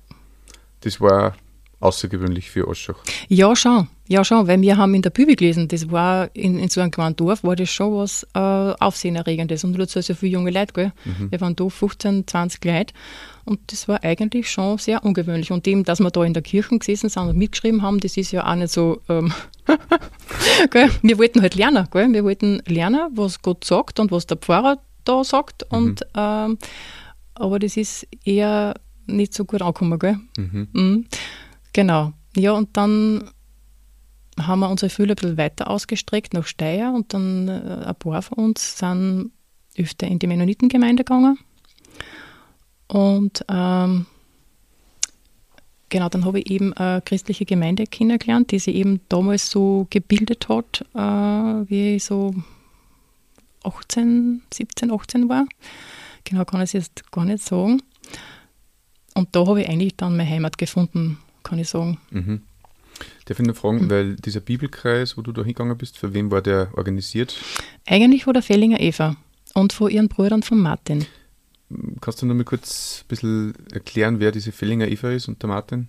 Das 0.80 1.00
war 1.00 1.34
außergewöhnlich 1.80 2.50
für 2.50 2.66
Oschach. 2.66 2.96
Ja, 3.28 3.54
schon. 3.54 3.88
Ja, 4.08 4.24
schon, 4.24 4.46
weil 4.46 4.60
wir 4.60 4.76
haben 4.76 4.94
in 4.94 5.02
der 5.02 5.10
Bibel 5.10 5.34
gelesen, 5.34 5.66
das 5.68 5.90
war 5.90 6.30
in, 6.32 6.58
in 6.60 6.68
so 6.68 6.80
einem 6.80 6.92
kleinen 6.92 7.16
Dorf, 7.16 7.42
war 7.42 7.56
das 7.56 7.68
schon 7.70 7.92
was 7.96 8.24
äh, 8.34 8.38
Aufsehenerregendes. 8.38 9.64
Und 9.64 9.76
dazu 9.78 10.00
so 10.00 10.14
viele 10.14 10.32
junge 10.32 10.52
Leute, 10.52 10.72
gell? 10.72 10.92
Wir 11.28 11.40
waren 11.40 11.56
da 11.56 11.68
15, 11.68 12.24
20 12.26 12.64
Leute. 12.64 12.94
Und 13.44 13.60
das 13.72 13.88
war 13.88 14.02
eigentlich 14.04 14.48
schon 14.50 14.78
sehr 14.78 15.04
ungewöhnlich. 15.04 15.50
Und 15.50 15.66
dem, 15.66 15.82
dass 15.84 15.98
wir 16.00 16.10
da 16.10 16.22
in 16.24 16.34
der 16.34 16.42
Kirche 16.44 16.78
gesessen 16.78 17.08
sind 17.10 17.28
und 17.28 17.36
mitgeschrieben 17.36 17.82
haben, 17.82 17.98
das 17.98 18.16
ist 18.16 18.30
ja 18.32 18.46
auch 18.50 18.54
nicht 18.54 18.72
so. 18.72 19.02
Ähm, 19.08 19.32
gell? 20.70 20.88
Wir 21.02 21.18
wollten 21.18 21.42
halt 21.42 21.56
lernen. 21.56 21.86
Gell? 21.90 22.12
Wir 22.12 22.22
wollten 22.24 22.62
lernen, 22.66 23.10
was 23.14 23.42
Gott 23.42 23.64
sagt 23.64 23.98
und 24.00 24.12
was 24.12 24.26
der 24.26 24.36
Pfarrer 24.36 24.78
da 25.08 25.24
sagt. 25.24 25.62
Und, 25.70 26.02
ähm, 26.14 26.58
aber 27.34 27.58
das 27.58 27.76
ist 27.76 28.06
eher 28.24 28.74
nicht 29.06 29.34
so 29.34 29.44
gut 29.44 29.62
angekommen. 29.62 29.98
Gell? 29.98 30.18
Mhm. 30.36 30.68
Mhm. 30.72 31.06
Genau. 31.72 32.12
Ja, 32.36 32.52
und 32.52 32.76
dann 32.76 33.30
haben 34.40 34.60
wir 34.60 34.70
unsere 34.70 34.90
Fühler 34.90 35.12
ein 35.12 35.16
bisschen 35.16 35.38
weiter 35.38 35.70
ausgestreckt 35.70 36.34
nach 36.34 36.46
Steyr 36.46 36.92
und 36.94 37.14
dann 37.14 37.48
äh, 37.48 37.86
ein 37.86 37.94
paar 37.94 38.20
von 38.22 38.38
uns 38.38 38.78
sind 38.78 39.32
öfter 39.78 40.06
in 40.06 40.18
die 40.18 40.26
Mennonitengemeinde 40.26 41.04
gegangen. 41.04 41.38
Und 42.88 43.44
ähm, 43.48 44.06
genau, 45.88 46.08
dann 46.08 46.24
habe 46.24 46.40
ich 46.40 46.50
eben 46.50 46.72
eine 46.74 47.02
christliche 47.02 47.44
Gemeinde 47.44 47.86
kennengelernt, 47.86 48.50
die 48.50 48.58
sich 48.58 48.74
eben 48.74 49.00
damals 49.08 49.50
so 49.50 49.86
gebildet 49.90 50.48
hat, 50.48 50.84
äh, 50.94 51.68
wie 51.70 51.96
ich 51.96 52.04
so 52.04 52.34
18, 53.66 54.42
17, 54.52 54.90
18 54.90 55.28
war. 55.28 55.46
Genau, 56.24 56.44
kann 56.44 56.60
ich 56.60 56.70
es 56.70 56.72
jetzt 56.72 57.10
gar 57.12 57.24
nicht 57.24 57.42
sagen. 57.42 57.82
Und 59.14 59.34
da 59.34 59.46
habe 59.46 59.62
ich 59.62 59.68
eigentlich 59.68 59.96
dann 59.96 60.16
meine 60.16 60.28
Heimat 60.28 60.58
gefunden, 60.58 61.18
kann 61.42 61.58
ich 61.58 61.68
sagen. 61.68 61.98
Mhm. 62.10 62.42
Darf 63.26 63.38
ich 63.40 63.46
noch 63.46 63.56
fragen, 63.56 63.90
weil 63.90 64.16
dieser 64.16 64.40
Bibelkreis, 64.40 65.16
wo 65.16 65.22
du 65.22 65.32
da 65.32 65.42
hingegangen 65.42 65.76
bist, 65.76 65.98
für 65.98 66.14
wen 66.14 66.30
war 66.30 66.42
der 66.42 66.70
organisiert? 66.74 67.36
Eigentlich 67.86 68.24
von 68.24 68.34
der 68.34 68.42
Fellinger 68.42 68.80
Eva 68.80 69.16
und 69.54 69.72
von 69.72 69.90
ihren 69.90 70.08
Brüdern 70.08 70.42
von 70.42 70.58
Martin. 70.58 71.06
Kannst 72.00 72.22
du 72.22 72.26
noch 72.26 72.34
mal 72.34 72.44
kurz 72.44 73.02
ein 73.02 73.08
bisschen 73.08 73.54
erklären, 73.72 74.20
wer 74.20 74.30
diese 74.30 74.52
Fellinger 74.52 74.86
Eva 74.88 75.10
ist 75.10 75.28
und 75.28 75.42
der 75.42 75.48
Martin? 75.48 75.88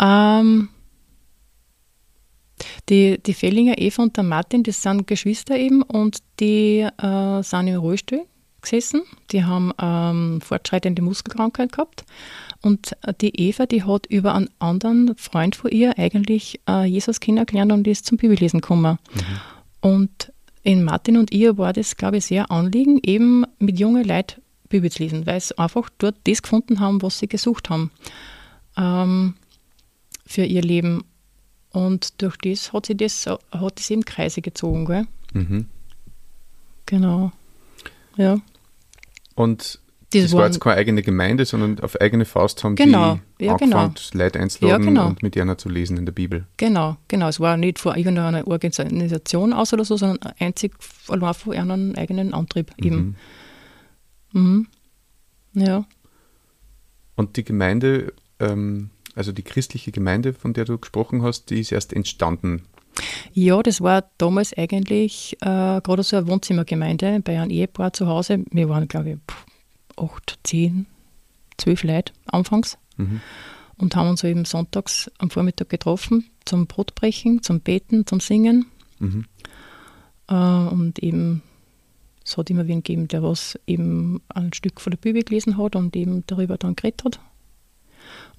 Ähm, 0.00 0.68
die, 2.88 3.22
die 3.22 3.34
Fellinger 3.34 3.78
Eva 3.78 4.02
und 4.02 4.16
der 4.16 4.24
Martin, 4.24 4.62
das 4.62 4.82
sind 4.82 5.06
Geschwister 5.06 5.56
eben 5.56 5.82
und 5.82 6.18
die 6.40 6.80
äh, 6.80 7.42
sind 7.42 7.68
im 7.68 7.76
Rollstuhl 7.76 8.26
gesessen. 8.60 9.02
Die 9.32 9.44
haben 9.44 9.72
ähm, 9.80 10.40
fortschreitende 10.40 11.02
Muskelkrankheit 11.02 11.72
gehabt. 11.72 12.04
Und 12.62 12.92
äh, 13.02 13.12
die 13.20 13.30
Eva, 13.48 13.66
die 13.66 13.82
hat 13.82 14.06
über 14.06 14.34
einen 14.34 14.50
anderen 14.58 15.16
Freund 15.16 15.56
von 15.56 15.70
ihr 15.70 15.98
eigentlich 15.98 16.60
äh, 16.68 16.84
Jesus 16.84 17.20
kennengelernt 17.20 17.72
und 17.72 17.86
ist 17.86 18.06
zum 18.06 18.18
Bibellesen 18.18 18.60
gekommen. 18.60 18.98
Und 19.80 20.32
in 20.62 20.84
Martin 20.84 21.16
und 21.16 21.32
ihr 21.32 21.58
war 21.58 21.72
das, 21.72 21.96
glaube 21.96 22.18
ich, 22.18 22.26
sehr 22.26 22.50
Anliegen, 22.50 23.00
eben 23.02 23.44
mit 23.58 23.80
jungen 23.80 24.04
Leuten 24.04 24.40
Bibel 24.68 24.90
zu 24.90 25.02
lesen, 25.02 25.26
weil 25.26 25.40
sie 25.40 25.56
einfach 25.58 25.90
dort 25.98 26.16
das 26.24 26.42
gefunden 26.42 26.80
haben, 26.80 27.02
was 27.02 27.18
sie 27.18 27.28
gesucht 27.28 27.70
haben 27.70 27.90
ähm, 28.76 29.34
für 30.26 30.44
ihr 30.44 30.62
Leben. 30.62 31.04
Und 31.72 32.20
durch 32.20 32.36
das 32.36 32.72
hat 32.72 32.86
sie 32.86 32.96
das, 32.96 33.26
hat 33.26 33.80
es 33.80 33.90
eben 33.90 34.04
Kreise 34.04 34.42
gezogen, 34.42 34.84
gell? 34.84 35.06
Mhm. 35.32 35.66
Genau. 36.86 37.32
Ja. 38.16 38.38
Und 39.34 39.80
Das 40.12 40.24
das 40.24 40.32
war 40.34 40.44
jetzt 40.44 40.60
keine 40.60 40.76
eigene 40.76 41.02
Gemeinde, 41.02 41.46
sondern 41.46 41.80
auf 41.80 41.98
eigene 41.98 42.26
Faust 42.26 42.62
haben 42.62 42.76
Genau, 42.76 43.18
die 43.40 43.46
ja, 43.46 43.52
angefangen, 43.52 43.94
Leute 44.12 44.38
einzuladen 44.40 44.82
Ja, 44.84 44.90
genau. 44.90 45.06
und 45.06 45.22
mit 45.22 45.34
ihnen 45.34 45.56
zu 45.56 45.70
lesen 45.70 45.96
in 45.96 46.04
der 46.04 46.12
Bibel. 46.12 46.46
Genau, 46.58 46.98
genau. 47.08 47.28
Es 47.28 47.40
war 47.40 47.56
nicht 47.56 47.78
von 47.78 47.96
irgendeiner 47.96 48.46
Organisation 48.46 49.54
aus 49.54 49.72
oder 49.72 49.86
so, 49.86 49.96
sondern 49.96 50.18
einzig 50.38 50.74
allein 51.08 51.32
von 51.32 51.54
einem 51.54 51.94
eigenen 51.96 52.34
Antrieb 52.34 52.72
eben. 52.76 53.16
Mhm. 54.32 54.66
Ja. 55.54 55.86
Und 57.16 57.36
die 57.36 57.44
Gemeinde, 57.44 58.12
ähm, 58.40 58.90
also 59.14 59.32
die 59.32 59.42
christliche 59.42 59.92
Gemeinde, 59.92 60.32
von 60.32 60.52
der 60.52 60.64
du 60.64 60.78
gesprochen 60.78 61.22
hast, 61.22 61.50
die 61.50 61.60
ist 61.60 61.72
erst 61.72 61.92
entstanden. 61.92 62.62
Ja, 63.32 63.62
das 63.62 63.80
war 63.80 64.04
damals 64.18 64.52
eigentlich 64.56 65.34
äh, 65.40 65.80
gerade 65.80 66.02
so 66.02 66.16
eine 66.16 66.26
Wohnzimmergemeinde 66.28 67.20
bei 67.24 67.40
einem 67.40 67.50
Ehepaar 67.50 67.92
zu 67.92 68.06
Hause. 68.06 68.44
Wir 68.50 68.68
waren, 68.68 68.86
glaube 68.88 69.10
ich, 69.10 69.16
acht, 69.96 70.38
zehn, 70.44 70.86
zwölf 71.56 71.82
Leute 71.84 72.12
anfangs 72.26 72.76
Mhm. 72.98 73.20
und 73.78 73.96
haben 73.96 74.10
uns 74.10 74.22
eben 74.22 74.44
sonntags 74.44 75.10
am 75.16 75.30
Vormittag 75.30 75.70
getroffen 75.70 76.26
zum 76.44 76.66
Brotbrechen, 76.66 77.42
zum 77.42 77.60
Beten, 77.60 78.06
zum 78.06 78.20
Singen. 78.20 78.66
Mhm. 78.98 79.24
Äh, 80.28 80.34
und 80.34 80.98
eben, 80.98 81.42
es 82.24 82.36
hat 82.36 82.50
immer 82.50 82.66
wen 82.66 82.82
gegeben, 82.82 83.08
der 83.08 83.22
was 83.22 83.58
eben 83.66 84.20
ein 84.28 84.52
Stück 84.52 84.80
von 84.80 84.90
der 84.90 84.98
Bibel 84.98 85.22
gelesen 85.22 85.56
hat 85.56 85.74
und 85.74 85.96
eben 85.96 86.24
darüber 86.26 86.58
dann 86.58 86.76
geredet 86.76 87.04
hat. 87.04 87.20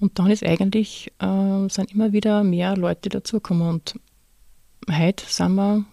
Und 0.00 0.18
dann 0.18 0.30
ist 0.30 0.44
eigentlich, 0.44 1.12
äh, 1.18 1.68
sind 1.68 1.92
immer 1.92 2.12
wieder 2.12 2.44
mehr 2.44 2.76
Leute 2.76 3.08
dazugekommen 3.08 3.68
und 3.68 3.94
heute 4.90 5.24
sind 5.26 5.54
wir 5.54 5.84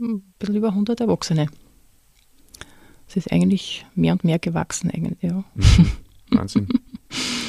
ein 0.00 0.22
bisschen 0.38 0.56
über 0.56 0.68
100 0.68 1.00
Erwachsene. 1.00 1.48
Es 3.08 3.16
ist 3.16 3.30
eigentlich 3.30 3.84
mehr 3.94 4.12
und 4.12 4.24
mehr 4.24 4.38
gewachsen, 4.38 4.90
eigentlich, 4.90 5.22
ja. 5.22 5.44
Wahnsinn. 6.30 6.68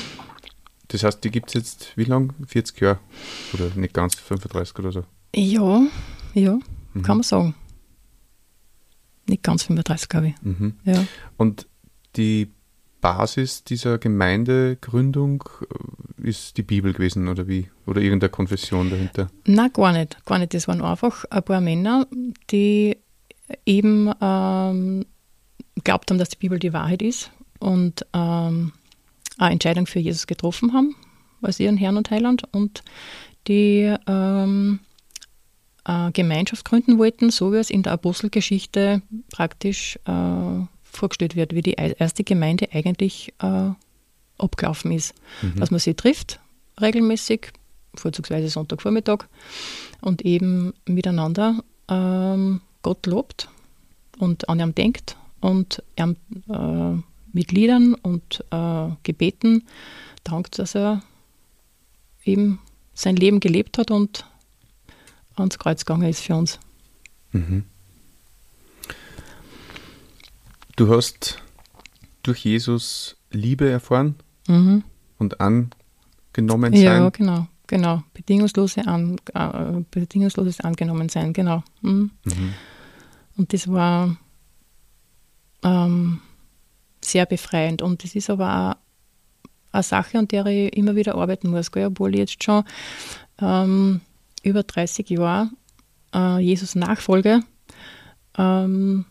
das 0.89 1.03
heißt, 1.03 1.23
die 1.23 1.31
gibt 1.31 1.47
es 1.49 1.53
jetzt 1.53 1.97
wie 1.97 2.03
lang? 2.03 2.33
40 2.45 2.81
Jahre? 2.81 2.99
Oder 3.53 3.69
nicht 3.75 3.93
ganz, 3.93 4.15
35 4.15 4.77
oder 4.79 4.91
so. 4.91 5.03
Ja, 5.35 5.81
ja, 6.33 6.59
kann 7.01 7.17
man 7.17 7.23
sagen. 7.23 7.55
nicht 9.27 9.41
ganz 9.41 9.63
35, 9.63 10.09
glaube 10.09 10.27
ich. 10.27 10.41
Mhm. 10.41 10.75
Ja. 10.83 11.05
Und 11.37 11.67
die 12.15 12.51
Basis 13.03 13.65
dieser 13.65 13.97
Gemeindegründung 13.97 15.43
äh, 16.23 16.29
ist 16.29 16.57
die 16.57 16.63
Bibel 16.63 16.93
gewesen 16.93 17.27
oder 17.27 17.49
wie? 17.49 17.69
Oder 17.85 18.01
irgendeine 18.01 18.29
Konfession 18.29 18.89
dahinter? 18.89 19.29
Na, 19.45 19.67
gar 19.67 19.91
nicht. 19.91 20.25
Gar 20.25 20.39
nicht. 20.39 20.53
Das 20.53 20.69
waren 20.69 20.81
einfach 20.81 21.25
ein 21.25 21.43
paar 21.43 21.59
Männer, 21.59 22.07
die 22.49 22.97
eben 23.65 24.09
ähm, 24.21 25.05
glaubt 25.83 26.09
haben, 26.09 26.17
dass 26.17 26.29
die 26.29 26.37
Bibel 26.37 26.59
die 26.59 26.71
Wahrheit 26.71 27.01
ist 27.01 27.29
und 27.59 28.05
ähm, 28.13 28.71
eine 29.37 29.51
Entscheidung 29.51 29.85
für 29.85 29.99
Jesus 29.99 30.25
getroffen 30.25 30.71
haben, 30.71 30.95
als 31.41 31.59
ihren 31.59 31.75
Herrn 31.75 31.97
und 31.97 32.09
Heiland 32.09 32.43
und 32.53 32.83
die 33.49 33.93
ähm, 34.07 34.79
Gemeinschaft 36.13 36.63
gründen 36.63 36.97
wollten, 36.97 37.29
so 37.29 37.51
wie 37.51 37.57
es 37.57 37.69
in 37.69 37.83
der 37.83 37.91
Apostelgeschichte 37.91 39.01
praktisch 39.33 39.99
äh, 40.05 40.65
vorgestellt 40.95 41.35
wird, 41.35 41.53
wie 41.53 41.61
die 41.61 41.73
erste 41.73 42.23
Gemeinde 42.23 42.69
eigentlich 42.71 43.33
äh, 43.41 43.71
abgelaufen 44.37 44.91
ist. 44.91 45.13
Mhm. 45.41 45.59
Dass 45.59 45.71
man 45.71 45.79
sie 45.79 45.93
trifft, 45.93 46.39
regelmäßig, 46.79 47.51
vorzugsweise 47.95 48.49
Sonntagvormittag, 48.49 49.25
und 50.01 50.23
eben 50.23 50.73
miteinander 50.85 51.63
ähm, 51.87 52.61
Gott 52.81 53.05
lobt 53.05 53.49
und 54.17 54.49
an 54.49 54.59
ihm 54.59 54.75
denkt 54.75 55.17
und 55.39 55.81
ihm 55.97 56.15
äh, 56.49 57.01
mit 57.31 57.51
Liedern 57.51 57.95
und 57.95 58.43
äh, 58.51 58.89
Gebeten 59.03 59.63
dankt, 60.23 60.59
dass 60.59 60.75
er 60.75 61.01
eben 62.23 62.59
sein 62.93 63.15
Leben 63.15 63.39
gelebt 63.39 63.77
hat 63.77 63.91
und 63.91 64.25
ans 65.35 65.57
Kreuz 65.57 65.85
gegangen 65.85 66.09
ist 66.09 66.21
für 66.21 66.35
uns. 66.35 66.59
Mhm. 67.31 67.65
Du 70.75 70.89
hast 70.93 71.41
durch 72.23 72.43
Jesus 72.45 73.15
Liebe 73.31 73.69
erfahren 73.69 74.15
Mhm. 74.47 74.83
und 75.19 75.39
angenommen 75.39 76.73
Ja, 76.73 76.99
sein. 76.99 77.11
genau, 77.11 77.47
genau. 77.67 78.03
Bedingungslose 78.13 78.85
an, 78.87 79.17
äh, 79.33 79.81
bedingungsloses 79.91 80.61
Angenommensein, 80.61 81.33
genau. 81.33 81.63
Mhm. 81.81 82.11
Mhm. 82.25 82.53
Und 83.37 83.53
das 83.53 83.67
war 83.67 84.15
ähm, 85.63 86.19
sehr 87.01 87.25
befreiend. 87.25 87.81
Und 87.81 88.03
das 88.03 88.15
ist 88.15 88.29
aber 88.29 88.71
auch 88.71 88.75
eine 89.73 89.83
Sache, 89.83 90.17
an 90.19 90.27
der 90.27 90.45
ich 90.47 90.75
immer 90.75 90.95
wieder 90.95 91.15
arbeiten 91.15 91.49
muss, 91.49 91.71
gell? 91.71 91.87
obwohl 91.87 92.13
ich 92.13 92.19
jetzt 92.19 92.43
schon 92.43 92.63
ähm, 93.39 94.01
über 94.43 94.63
30 94.63 95.09
Jahre 95.09 95.49
äh, 96.13 96.39
Jesus 96.39 96.75
nachfolge. 96.75 97.41
Ähm, 98.37 99.05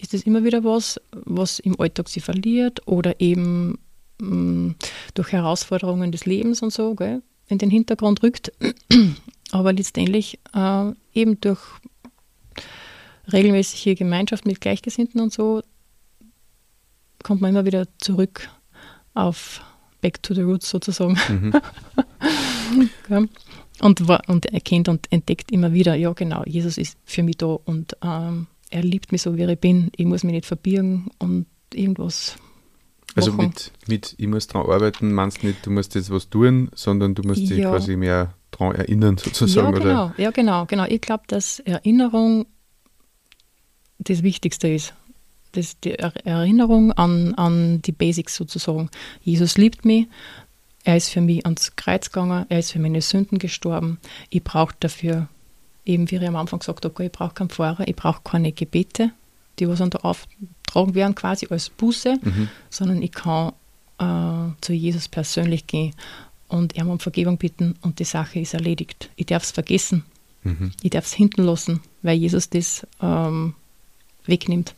ist 0.00 0.14
es 0.14 0.22
immer 0.22 0.44
wieder 0.44 0.64
was, 0.64 1.00
was 1.12 1.58
im 1.58 1.78
Alltag 1.80 2.08
sie 2.08 2.20
verliert 2.20 2.86
oder 2.86 3.20
eben 3.20 3.78
mh, 4.20 4.74
durch 5.14 5.32
Herausforderungen 5.32 6.12
des 6.12 6.26
Lebens 6.26 6.62
und 6.62 6.72
so 6.72 6.94
gell, 6.94 7.22
in 7.48 7.58
den 7.58 7.70
Hintergrund 7.70 8.22
rückt. 8.22 8.52
Aber 9.50 9.72
letztendlich 9.72 10.38
äh, 10.54 10.92
eben 11.14 11.40
durch 11.40 11.60
regelmäßige 13.32 13.96
Gemeinschaft 13.96 14.46
mit 14.46 14.60
Gleichgesinnten 14.60 15.20
und 15.20 15.32
so 15.32 15.62
kommt 17.22 17.40
man 17.40 17.50
immer 17.50 17.64
wieder 17.64 17.86
zurück 17.98 18.48
auf 19.14 19.60
Back 20.00 20.22
to 20.22 20.34
the 20.34 20.42
Roots 20.42 20.70
sozusagen. 20.70 21.18
Mhm. 21.28 21.52
Ja. 23.08 23.22
Und, 23.80 24.00
und 24.28 24.46
erkennt 24.46 24.88
und 24.88 25.10
entdeckt 25.10 25.50
immer 25.50 25.72
wieder, 25.72 25.94
ja 25.94 26.12
genau, 26.12 26.42
Jesus 26.44 26.76
ist 26.76 26.98
für 27.04 27.22
mich 27.22 27.38
da 27.38 27.46
und 27.46 27.96
ähm, 28.02 28.46
er 28.70 28.82
liebt 28.82 29.12
mich 29.12 29.22
so, 29.22 29.36
wie 29.36 29.44
ich 29.44 29.58
bin. 29.60 29.90
Ich 29.96 30.06
muss 30.06 30.24
mich 30.24 30.32
nicht 30.32 30.46
verbirgen 30.46 31.08
und 31.18 31.46
irgendwas 31.74 32.36
Also 33.14 33.32
machen. 33.32 33.46
mit, 33.48 33.72
mit, 33.86 34.14
ich 34.18 34.26
muss 34.26 34.46
daran 34.46 34.70
arbeiten, 34.70 35.12
meinst 35.12 35.42
nicht, 35.44 35.64
du 35.66 35.70
musst 35.70 35.94
jetzt 35.94 36.10
was 36.10 36.28
tun, 36.30 36.70
sondern 36.74 37.14
du 37.14 37.22
musst 37.22 37.40
dich 37.40 37.50
Ja. 37.58 37.70
quasi 37.70 37.96
mehr 37.96 38.34
daran 38.50 38.74
erinnern, 38.76 39.16
sozusagen. 39.22 39.66
ja, 39.68 39.72
Oder? 39.72 39.80
genau, 39.80 40.12
ja, 40.16 40.30
genau, 40.30 40.66
genau. 40.66 40.84
Ich 40.88 41.00
glaube, 41.00 41.24
dass 41.28 41.60
Erinnerung 41.60 42.46
das 43.98 44.22
Wichtigste 44.22 44.68
ist. 44.68 44.94
Das, 45.52 45.80
die 45.80 45.92
Er- 45.94 46.12
Erinnerung 46.26 46.92
an, 46.92 47.34
an 47.34 47.80
die 47.82 47.92
Basics 47.92 48.34
sozusagen. 48.36 48.90
Jesus 49.22 49.56
liebt 49.56 49.84
mich, 49.84 50.06
er 50.84 50.96
ist 50.96 51.08
für 51.08 51.20
mich 51.22 51.44
ans 51.44 51.74
Kreuz 51.74 52.10
gegangen, 52.10 52.46
er 52.48 52.58
ist 52.58 52.72
für 52.72 52.78
meine 52.78 53.00
Sünden 53.00 53.38
gestorben. 53.38 53.98
Ich 54.30 54.44
brauche 54.44 54.74
dafür, 54.78 55.28
eben 55.88 56.10
wie 56.10 56.16
ich 56.16 56.26
am 56.28 56.36
Anfang 56.36 56.60
gesagt 56.60 56.84
habe, 56.84 57.04
ich 57.04 57.10
brauche 57.12 57.34
keinen 57.34 57.48
Pfarrer, 57.50 57.88
ich 57.88 57.96
brauche 57.96 58.20
keine 58.22 58.52
Gebete, 58.52 59.10
die 59.58 59.68
was 59.68 59.80
an 59.80 59.90
der 59.90 60.04
auftragen 60.04 60.94
werden, 60.94 61.14
quasi 61.14 61.46
als 61.50 61.70
Buße, 61.70 62.18
Mhm. 62.22 62.48
sondern 62.70 63.02
ich 63.02 63.12
kann 63.12 63.52
äh, 63.98 64.52
zu 64.60 64.72
Jesus 64.72 65.08
persönlich 65.08 65.66
gehen 65.66 65.92
und 66.46 66.76
ihm 66.76 66.88
um 66.88 67.00
Vergebung 67.00 67.36
bitten 67.38 67.74
und 67.82 67.98
die 67.98 68.04
Sache 68.04 68.38
ist 68.38 68.54
erledigt. 68.54 69.10
Ich 69.16 69.26
darf 69.26 69.42
es 69.42 69.50
vergessen, 69.50 70.04
Mhm. 70.44 70.70
ich 70.82 70.90
darf 70.90 71.06
es 71.06 71.12
hinten 71.14 71.42
lassen, 71.42 71.80
weil 72.02 72.16
Jesus 72.16 72.48
das 72.50 72.86
ähm, 73.02 73.54
wegnimmt. 74.26 74.74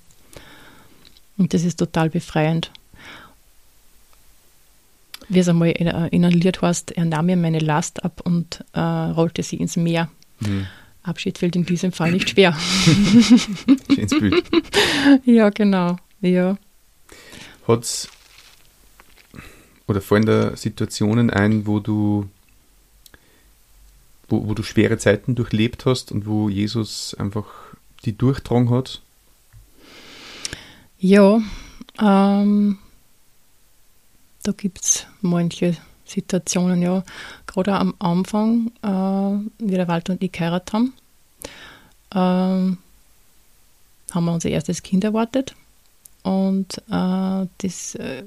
Und 1.37 1.53
das 1.53 1.65
ist 1.65 1.79
total 1.79 2.09
befreiend. 2.11 2.71
Wie 5.29 5.39
es 5.39 5.49
einmal 5.49 5.71
in, 5.71 5.87
äh, 5.87 6.09
in 6.09 6.25
einem 6.25 6.39
Lied 6.39 6.61
heißt, 6.63 6.93
er 6.93 7.05
nahm 7.05 7.27
mir 7.27 7.37
meine 7.37 7.59
Last 7.61 8.05
ab 8.05 8.21
und 8.25 8.65
äh, 8.73 8.81
rollte 8.81 9.43
sie 9.43 9.57
ins 9.57 9.77
Meer. 9.77 10.09
Mhm. 10.41 10.67
Abschied 11.11 11.39
fällt 11.39 11.57
in 11.57 11.67
diesem 11.67 11.93
Fall 11.93 12.13
nicht 12.13 12.31
schwer. 12.31 12.57
Schönes 13.95 14.11
Bild. 14.11 14.45
ja, 15.25 15.51
genau. 15.51 15.97
Ja. 16.21 16.57
Hat's 17.67 18.09
oder 19.87 20.01
fallen 20.01 20.25
da 20.25 20.57
Situationen 20.57 21.31
ein, 21.31 21.67
wo 21.67 21.81
du 21.81 22.29
wo, 24.29 24.47
wo 24.47 24.55
du 24.55 24.63
schwere 24.63 24.99
Zeiten 24.99 25.35
durchlebt 25.35 25.85
hast 25.85 26.13
und 26.13 26.27
wo 26.27 26.49
Jesus 26.49 27.15
einfach 27.15 27.47
die 28.05 28.17
durchtragen 28.17 28.71
hat? 28.71 29.03
Ja, 30.99 31.41
ähm, 32.01 32.79
da 34.43 34.53
gibt 34.53 34.81
es 34.81 35.07
manche 35.21 35.77
Situationen, 36.11 36.83
ja. 36.83 37.03
Gerade 37.47 37.75
am 37.75 37.95
Anfang, 37.99 38.71
äh, 38.83 39.65
wie 39.65 39.75
der 39.75 39.89
Walter 39.89 40.13
und 40.15 40.23
ich 40.23 40.33
geheiratet 40.33 40.73
haben, 40.73 40.93
ähm, 42.15 42.79
haben 44.13 44.25
wir 44.25 44.33
unser 44.33 44.51
erstes 44.51 44.83
Kind 44.83 45.05
erwartet. 45.05 45.55
Und 46.23 46.79
äh, 46.91 47.47
das, 47.59 47.95
äh, 47.95 48.25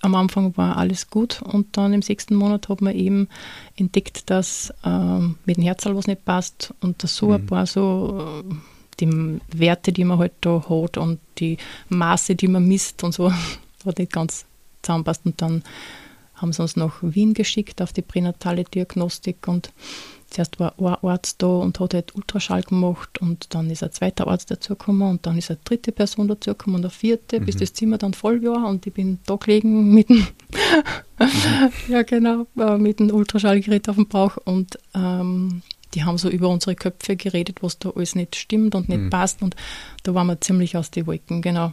am 0.00 0.14
Anfang 0.14 0.56
war 0.56 0.76
alles 0.76 1.10
gut 1.10 1.42
und 1.42 1.76
dann 1.76 1.92
im 1.92 2.02
sechsten 2.02 2.34
Monat 2.34 2.68
hat 2.68 2.80
man 2.80 2.94
eben 2.94 3.28
entdeckt, 3.76 4.30
dass 4.30 4.72
ähm, 4.84 5.36
mit 5.44 5.56
dem 5.56 5.64
Herzl 5.64 5.94
was 5.96 6.06
nicht 6.08 6.24
passt 6.24 6.74
und 6.80 7.02
dass 7.02 7.16
so 7.16 7.32
ein 7.32 7.42
Mhm. 7.42 7.46
paar 7.46 7.66
so 7.66 8.42
äh, 8.50 8.54
die 9.00 9.40
Werte, 9.52 9.92
die 9.92 10.04
man 10.04 10.18
halt 10.18 10.32
da 10.42 10.64
hat 10.68 10.98
und 10.98 11.18
die 11.38 11.56
Maße, 11.88 12.34
die 12.34 12.48
man 12.48 12.66
misst 12.66 13.02
und 13.04 13.12
so, 13.14 13.32
hat 13.86 13.98
nicht 13.98 14.12
ganz 14.12 14.44
zusammenpasst. 14.82 15.22
Und 15.24 15.40
dann 15.40 15.62
haben 16.42 16.52
sie 16.52 16.60
uns 16.62 16.76
nach 16.76 16.96
Wien 17.00 17.32
geschickt 17.34 17.80
auf 17.80 17.92
die 17.92 18.02
pränatale 18.02 18.64
Diagnostik 18.64 19.48
und 19.48 19.72
zuerst 20.28 20.58
war 20.60 20.74
ein 20.78 21.08
Arzt 21.08 21.42
da 21.42 21.46
und 21.46 21.78
hat 21.78 21.94
halt 21.94 22.14
Ultraschall 22.14 22.62
gemacht 22.62 23.18
und 23.20 23.54
dann 23.54 23.70
ist 23.70 23.82
ein 23.82 23.92
zweiter 23.92 24.26
Arzt 24.26 24.50
dazugekommen 24.50 25.08
und 25.08 25.26
dann 25.26 25.38
ist 25.38 25.50
eine 25.50 25.60
dritte 25.64 25.92
Person 25.92 26.28
dazugekommen 26.28 26.76
und 26.80 26.84
eine 26.84 26.90
vierte, 26.90 27.40
bis 27.40 27.54
Mhm. 27.56 27.60
das 27.60 27.72
Zimmer 27.74 27.98
dann 27.98 28.14
voll 28.14 28.42
war 28.42 28.66
und 28.68 28.86
ich 28.86 28.92
bin 28.92 29.18
da 29.26 29.36
gelegen 29.36 29.92
mit 29.94 30.08
dem, 30.08 30.26
ja 31.88 32.02
genau, 32.02 32.46
äh, 32.58 32.76
mit 32.78 32.98
dem 33.00 33.10
Ultraschallgerät 33.10 33.88
auf 33.88 33.96
dem 33.96 34.08
Bauch 34.08 34.36
und 34.44 34.78
ähm, 34.94 35.62
die 35.94 36.04
haben 36.04 36.16
so 36.16 36.30
über 36.30 36.48
unsere 36.48 36.74
Köpfe 36.74 37.16
geredet, 37.16 37.62
was 37.62 37.78
da 37.78 37.90
alles 37.90 38.14
nicht 38.14 38.34
stimmt 38.36 38.74
und 38.74 38.88
nicht 38.88 39.00
Mhm. 39.02 39.10
passt 39.10 39.42
und 39.42 39.54
da 40.02 40.14
waren 40.14 40.26
wir 40.28 40.40
ziemlich 40.40 40.76
aus 40.76 40.90
den 40.90 41.06
Wolken, 41.06 41.42
genau. 41.42 41.72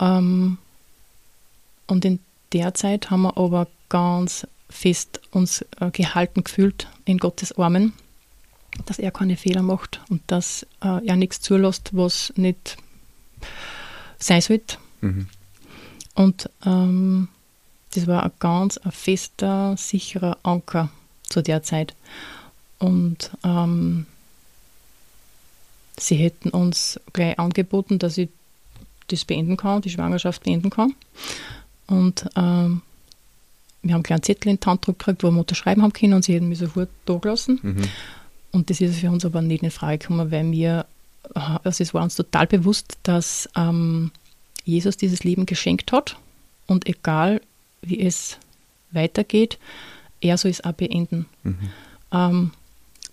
Ähm, 0.00 0.56
und 1.86 2.04
in 2.06 2.18
der 2.52 2.74
Zeit 2.74 3.10
haben 3.10 3.22
wir 3.22 3.36
aber 3.36 3.66
ganz 3.88 4.46
fest 4.68 5.20
uns 5.30 5.64
äh, 5.80 5.90
gehalten 5.90 6.44
gefühlt 6.44 6.88
in 7.04 7.18
Gottes 7.18 7.58
Armen, 7.58 7.92
dass 8.86 8.98
er 8.98 9.10
keine 9.10 9.36
Fehler 9.36 9.62
macht 9.62 10.00
und 10.08 10.22
dass 10.26 10.66
äh, 10.82 11.06
er 11.06 11.16
nichts 11.16 11.40
zulässt, 11.40 11.90
was 11.94 12.32
nicht 12.36 12.76
sein 14.18 14.40
sollte. 14.40 14.78
Mhm. 15.00 15.26
Und 16.14 16.50
ähm, 16.64 17.28
das 17.94 18.06
war 18.06 18.22
ein 18.22 18.32
ganz 18.38 18.78
ein 18.78 18.92
fester, 18.92 19.76
sicherer 19.76 20.38
Anker 20.42 20.90
zu 21.28 21.42
der 21.42 21.62
Zeit. 21.62 21.94
Und 22.78 23.30
ähm, 23.44 24.06
sie 25.98 26.16
hätten 26.16 26.50
uns 26.50 26.98
gleich 27.12 27.38
angeboten, 27.38 27.98
dass 27.98 28.18
ich 28.18 28.30
das 29.08 29.24
beenden 29.24 29.56
kann, 29.56 29.82
die 29.82 29.90
Schwangerschaft 29.90 30.42
beenden 30.44 30.70
kann. 30.70 30.94
Und 31.86 32.28
ähm, 32.36 32.82
wir 33.82 33.94
haben 33.94 34.04
einen 34.04 34.22
Zettel 34.22 34.50
in 34.50 34.60
die 34.60 34.66
Hand 34.66 34.86
gekriegt, 34.86 35.22
wo 35.22 35.30
wir 35.30 35.40
unterschreiben 35.40 35.82
haben 35.82 35.92
können 35.92 36.14
und 36.14 36.24
sie 36.24 36.34
hätten 36.34 36.48
mich 36.48 36.58
sofort 36.58 36.90
da 37.04 37.16
gelassen. 37.16 37.58
Mhm. 37.62 37.82
Und 38.52 38.70
das 38.70 38.80
ist 38.80 38.98
für 38.98 39.10
uns 39.10 39.24
aber 39.24 39.42
nicht 39.42 39.62
in 39.62 39.70
Frage 39.70 39.98
gekommen, 39.98 40.30
weil 40.30 40.50
wir 40.52 40.86
also 41.34 41.82
es 41.82 41.94
war 41.94 42.02
uns 42.02 42.16
total 42.16 42.46
bewusst, 42.46 42.98
dass 43.02 43.48
ähm, 43.56 44.10
Jesus 44.64 44.96
dieses 44.96 45.24
Leben 45.24 45.46
geschenkt 45.46 45.92
hat 45.92 46.16
und 46.66 46.86
egal 46.86 47.40
wie 47.80 48.00
es 48.00 48.38
weitergeht, 48.90 49.58
er 50.20 50.38
soll 50.38 50.50
es 50.50 50.62
auch 50.64 50.72
beenden. 50.72 51.26
Mhm. 51.42 51.70
Ähm, 52.12 52.50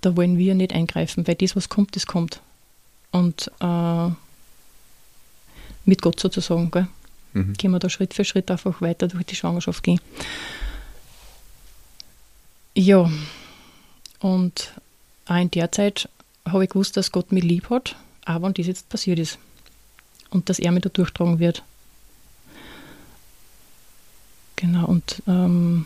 da 0.01 0.15
wollen 0.15 0.37
wir 0.37 0.55
nicht 0.55 0.73
eingreifen, 0.73 1.27
weil 1.27 1.35
das, 1.35 1.55
was 1.55 1.69
kommt, 1.69 1.95
das 1.95 2.05
kommt. 2.05 2.41
Und 3.11 3.51
äh, 3.59 4.09
mit 5.85 6.01
Gott 6.01 6.19
sozusagen, 6.19 6.69
gell? 6.71 6.87
Mhm. 7.33 7.53
gehen 7.53 7.71
wir 7.71 7.79
da 7.79 7.89
Schritt 7.89 8.13
für 8.13 8.25
Schritt 8.25 8.49
einfach 8.49 8.81
weiter 8.81 9.07
durch 9.07 9.25
die 9.25 9.35
Schwangerschaft 9.35 9.83
gehen. 9.83 10.01
Ja, 12.75 13.09
und 14.19 14.73
auch 15.25 15.35
in 15.35 15.51
der 15.51 15.71
Zeit 15.71 16.09
habe 16.45 16.63
ich 16.63 16.69
gewusst, 16.69 16.97
dass 16.97 17.11
Gott 17.11 17.31
mich 17.31 17.43
lieb 17.43 17.69
hat, 17.69 17.95
aber 18.25 18.47
und 18.47 18.57
das 18.57 18.67
jetzt 18.67 18.89
passiert 18.89 19.19
ist. 19.19 19.37
Und 20.29 20.49
dass 20.49 20.59
er 20.59 20.71
mich 20.71 20.83
da 20.83 20.89
durchtragen 20.89 21.39
wird. 21.39 21.63
Genau, 24.55 24.85
und 24.85 25.23
ähm, 25.27 25.85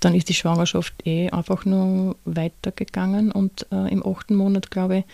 dann 0.00 0.14
ist 0.14 0.28
die 0.28 0.34
Schwangerschaft 0.34 0.94
eh 1.06 1.30
einfach 1.30 1.64
nur 1.64 2.16
weitergegangen 2.24 3.30
und 3.30 3.66
äh, 3.70 3.92
im 3.92 4.04
achten 4.04 4.34
Monat, 4.34 4.70
glaube 4.70 4.98
ich, 4.98 5.04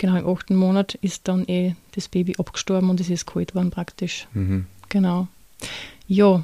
genau 0.00 0.16
im 0.16 0.26
achten 0.26 0.56
Monat 0.56 0.94
ist 1.02 1.28
dann 1.28 1.46
eh 1.46 1.74
das 1.94 2.08
Baby 2.08 2.34
abgestorben 2.38 2.90
und 2.90 3.00
es 3.00 3.10
ist 3.10 3.26
kalt 3.26 3.54
worden 3.54 3.70
praktisch. 3.70 4.26
Mhm. 4.32 4.66
Genau. 4.88 5.28
Ja. 6.08 6.42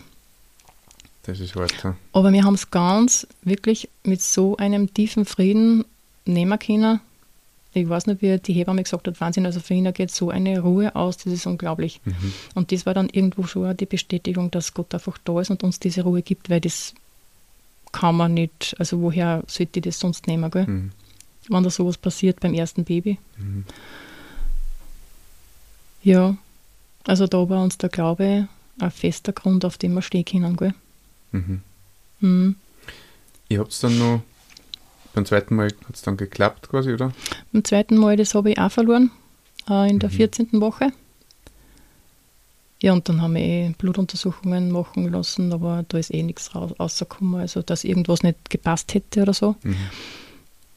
Das 1.24 1.40
ist 1.40 1.56
hart. 1.56 1.74
Ja. 1.82 1.96
Aber 2.12 2.32
wir 2.32 2.44
haben 2.44 2.54
es 2.54 2.70
ganz 2.70 3.26
wirklich 3.42 3.88
mit 4.04 4.20
so 4.20 4.56
einem 4.58 4.92
tiefen 4.92 5.24
Frieden 5.24 5.84
nehmen 6.26 6.58
können. 6.58 7.00
Ich 7.72 7.88
weiß 7.88 8.06
nicht, 8.06 8.22
wie 8.22 8.38
die 8.38 8.52
Hebamme 8.52 8.82
gesagt 8.82 9.06
hat, 9.06 9.20
Wahnsinn, 9.20 9.44
also 9.44 9.60
für 9.60 9.74
ihn 9.74 9.92
geht 9.92 10.10
so 10.10 10.30
eine 10.30 10.60
Ruhe 10.60 10.94
aus, 10.94 11.16
das 11.16 11.32
ist 11.32 11.46
unglaublich. 11.46 12.00
Mhm. 12.04 12.32
Und 12.54 12.72
das 12.72 12.86
war 12.86 12.94
dann 12.94 13.08
irgendwo 13.08 13.44
schon 13.44 13.76
die 13.76 13.86
Bestätigung, 13.86 14.50
dass 14.50 14.72
Gott 14.72 14.94
einfach 14.94 15.18
da 15.24 15.40
ist 15.40 15.50
und 15.50 15.62
uns 15.62 15.80
diese 15.80 16.02
Ruhe 16.02 16.22
gibt, 16.22 16.48
weil 16.48 16.60
das 16.60 16.94
kann 17.92 18.16
man 18.16 18.34
nicht, 18.34 18.76
also 18.78 19.00
woher 19.00 19.42
sollte 19.46 19.78
ich 19.78 19.84
das 19.84 19.98
sonst 19.98 20.26
nehmen, 20.26 20.50
gell? 20.50 20.66
Mhm. 20.66 20.92
Wenn 21.48 21.62
da 21.62 21.70
sowas 21.70 21.98
passiert 21.98 22.40
beim 22.40 22.54
ersten 22.54 22.84
Baby. 22.84 23.18
Mhm. 23.36 23.64
Ja, 26.02 26.36
also 27.04 27.26
da 27.26 27.48
war 27.48 27.62
uns 27.62 27.78
der 27.78 27.88
Glaube 27.88 28.48
ein 28.78 28.90
fester 28.90 29.32
Grund, 29.32 29.64
auf 29.64 29.78
dem 29.78 29.94
wir 29.94 30.02
stehen 30.02 30.24
können, 30.24 30.56
gell? 30.56 30.74
Mhm. 31.32 31.62
Mhm. 32.20 32.56
Ihr 33.48 33.60
habt 33.60 33.72
es 33.72 33.80
dann 33.80 33.98
noch, 33.98 34.22
beim 35.14 35.24
zweiten 35.24 35.54
Mal 35.54 35.66
hat 35.66 35.94
es 35.94 36.02
dann 36.02 36.16
geklappt 36.16 36.68
quasi, 36.68 36.92
oder? 36.92 37.12
Beim 37.52 37.64
zweiten 37.64 37.96
Mal, 37.96 38.16
das 38.16 38.34
habe 38.34 38.50
ich 38.50 38.58
auch 38.58 38.70
verloren, 38.70 39.10
äh, 39.68 39.88
in 39.88 39.98
der 39.98 40.10
14. 40.10 40.48
Mhm. 40.52 40.60
Woche. 40.60 40.92
Ja, 42.82 42.92
und 42.92 43.08
dann 43.08 43.22
haben 43.22 43.34
wir 43.34 43.42
eh 43.42 43.74
Blutuntersuchungen 43.78 44.70
machen 44.70 45.10
lassen, 45.10 45.52
aber 45.52 45.84
da 45.88 45.98
ist 45.98 46.12
eh 46.12 46.22
nichts 46.22 46.54
rausgekommen, 46.54 47.40
also 47.40 47.62
dass 47.62 47.84
irgendwas 47.84 48.22
nicht 48.22 48.50
gepasst 48.50 48.92
hätte 48.94 49.22
oder 49.22 49.32
so. 49.32 49.56
Mhm. 49.62 49.76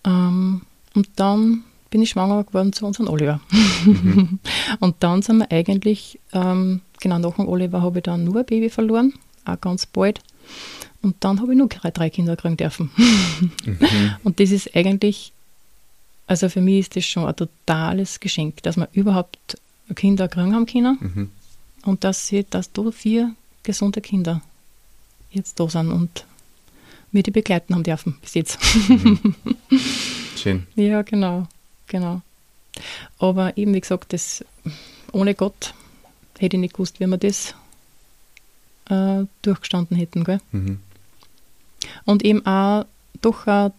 Ähm, 0.09 0.61
und 0.95 1.07
dann 1.15 1.63
bin 1.89 2.01
ich 2.01 2.09
schwanger 2.09 2.43
geworden 2.43 2.73
zu 2.73 2.85
unserem 2.85 3.09
Oliver. 3.09 3.39
Mhm. 3.85 4.39
und 4.79 4.95
dann 4.99 5.21
sind 5.21 5.39
wir 5.39 5.51
eigentlich, 5.51 6.19
ähm, 6.33 6.81
genau 6.99 7.19
nach 7.19 7.35
dem 7.35 7.47
Oliver 7.47 7.81
habe 7.81 7.99
ich 7.99 8.03
dann 8.03 8.23
nur 8.23 8.37
ein 8.37 8.45
Baby 8.45 8.69
verloren, 8.69 9.13
auch 9.45 9.59
ganz 9.61 9.85
bald. 9.85 10.21
Und 11.01 11.15
dann 11.21 11.39
habe 11.41 11.53
ich 11.53 11.57
nur 11.57 11.67
drei 11.67 12.09
Kinder 12.09 12.35
kriegen 12.35 12.57
dürfen. 12.57 12.91
mhm. 13.65 13.79
Und 14.23 14.39
das 14.39 14.51
ist 14.51 14.75
eigentlich, 14.75 15.31
also 16.27 16.49
für 16.49 16.61
mich 16.61 16.79
ist 16.79 16.95
das 16.95 17.05
schon 17.05 17.25
ein 17.25 17.35
totales 17.35 18.19
Geschenk, 18.19 18.61
dass 18.63 18.75
wir 18.75 18.89
überhaupt 18.91 19.57
Kinder 19.95 20.27
kriegen 20.27 20.53
haben 20.53 20.65
können. 20.65 20.97
Mhm. 20.99 21.29
Und 21.83 22.03
dass, 22.03 22.27
sie, 22.27 22.45
dass 22.49 22.73
da 22.73 22.91
vier 22.91 23.33
gesunde 23.63 24.01
Kinder 24.01 24.41
jetzt 25.31 25.59
da 25.59 25.69
sind 25.69 25.91
und 25.91 26.25
wir 27.11 27.23
die 27.23 27.31
begleiten 27.31 27.73
haben 27.73 27.83
dürfen 27.83 28.17
bis 28.21 28.33
jetzt. 28.33 28.59
Mhm. 28.89 29.35
Schön. 30.35 30.67
ja, 30.75 31.01
genau, 31.01 31.47
genau. 31.87 32.21
Aber 33.17 33.57
eben, 33.57 33.73
wie 33.73 33.81
gesagt, 33.81 34.13
das, 34.13 34.45
ohne 35.11 35.35
Gott 35.35 35.73
hätte 36.37 36.55
ich 36.55 36.61
nicht 36.61 36.73
gewusst, 36.73 36.99
wie 36.99 37.07
wir 37.07 37.17
das 37.17 37.55
äh, 38.89 39.25
durchgestanden 39.41 39.97
hätten. 39.97 40.23
Gell? 40.23 40.39
Mhm. 40.51 40.79
Und 42.05 42.23
eben 42.23 42.45
auch, 42.45 42.85
doch, 43.21 43.47
auch, 43.47 43.71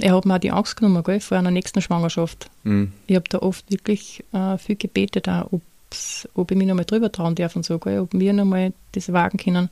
er 0.00 0.14
hat 0.14 0.26
mir 0.26 0.34
auch 0.34 0.40
die 0.40 0.50
Angst 0.50 0.76
genommen 0.76 1.02
gell, 1.02 1.20
vor 1.20 1.38
einer 1.38 1.50
nächsten 1.50 1.80
Schwangerschaft. 1.80 2.50
Mhm. 2.64 2.92
Ich 3.06 3.16
habe 3.16 3.28
da 3.28 3.38
oft 3.38 3.70
wirklich 3.70 4.24
äh, 4.32 4.58
viel 4.58 4.76
gebetet, 4.76 5.28
auch, 5.28 5.50
ob 6.34 6.50
ich 6.50 6.56
mich 6.56 6.66
nochmal 6.66 6.84
drüber 6.84 7.10
trauen 7.12 7.34
darf 7.34 7.56
und 7.56 7.64
so, 7.64 7.78
gell, 7.78 8.00
ob 8.00 8.12
wir 8.12 8.32
nochmal 8.32 8.72
das 8.92 9.12
wagen 9.12 9.38
können. 9.38 9.70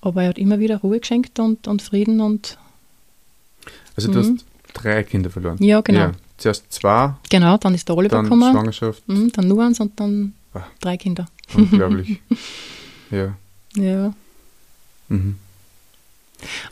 Aber 0.00 0.22
er 0.22 0.28
hat 0.30 0.38
immer 0.38 0.58
wieder 0.58 0.78
Ruhe 0.78 1.00
geschenkt 1.00 1.38
und, 1.38 1.66
und 1.68 1.82
Frieden 1.82 2.20
und. 2.20 2.58
Also, 3.96 4.12
du 4.12 4.18
mhm. 4.18 4.34
hast 4.34 4.44
drei 4.74 5.02
Kinder 5.02 5.30
verloren. 5.30 5.56
Ja, 5.60 5.80
genau. 5.80 6.00
Ja, 6.00 6.12
zuerst 6.36 6.72
zwei. 6.72 7.14
Genau, 7.30 7.56
dann 7.56 7.74
ist 7.74 7.88
der 7.88 7.96
Oliver 7.96 8.16
dann 8.16 8.24
gekommen. 8.24 8.52
Schwangerschaft. 8.52 9.08
Mhm, 9.08 9.32
dann 9.32 9.48
nur 9.48 9.64
eins 9.64 9.80
und 9.80 9.98
dann 9.98 10.34
ah, 10.54 10.64
drei 10.80 10.96
Kinder. 10.96 11.26
Unglaublich. 11.54 12.20
ja. 13.10 13.34
Ja. 13.74 14.14
Mhm. 15.08 15.36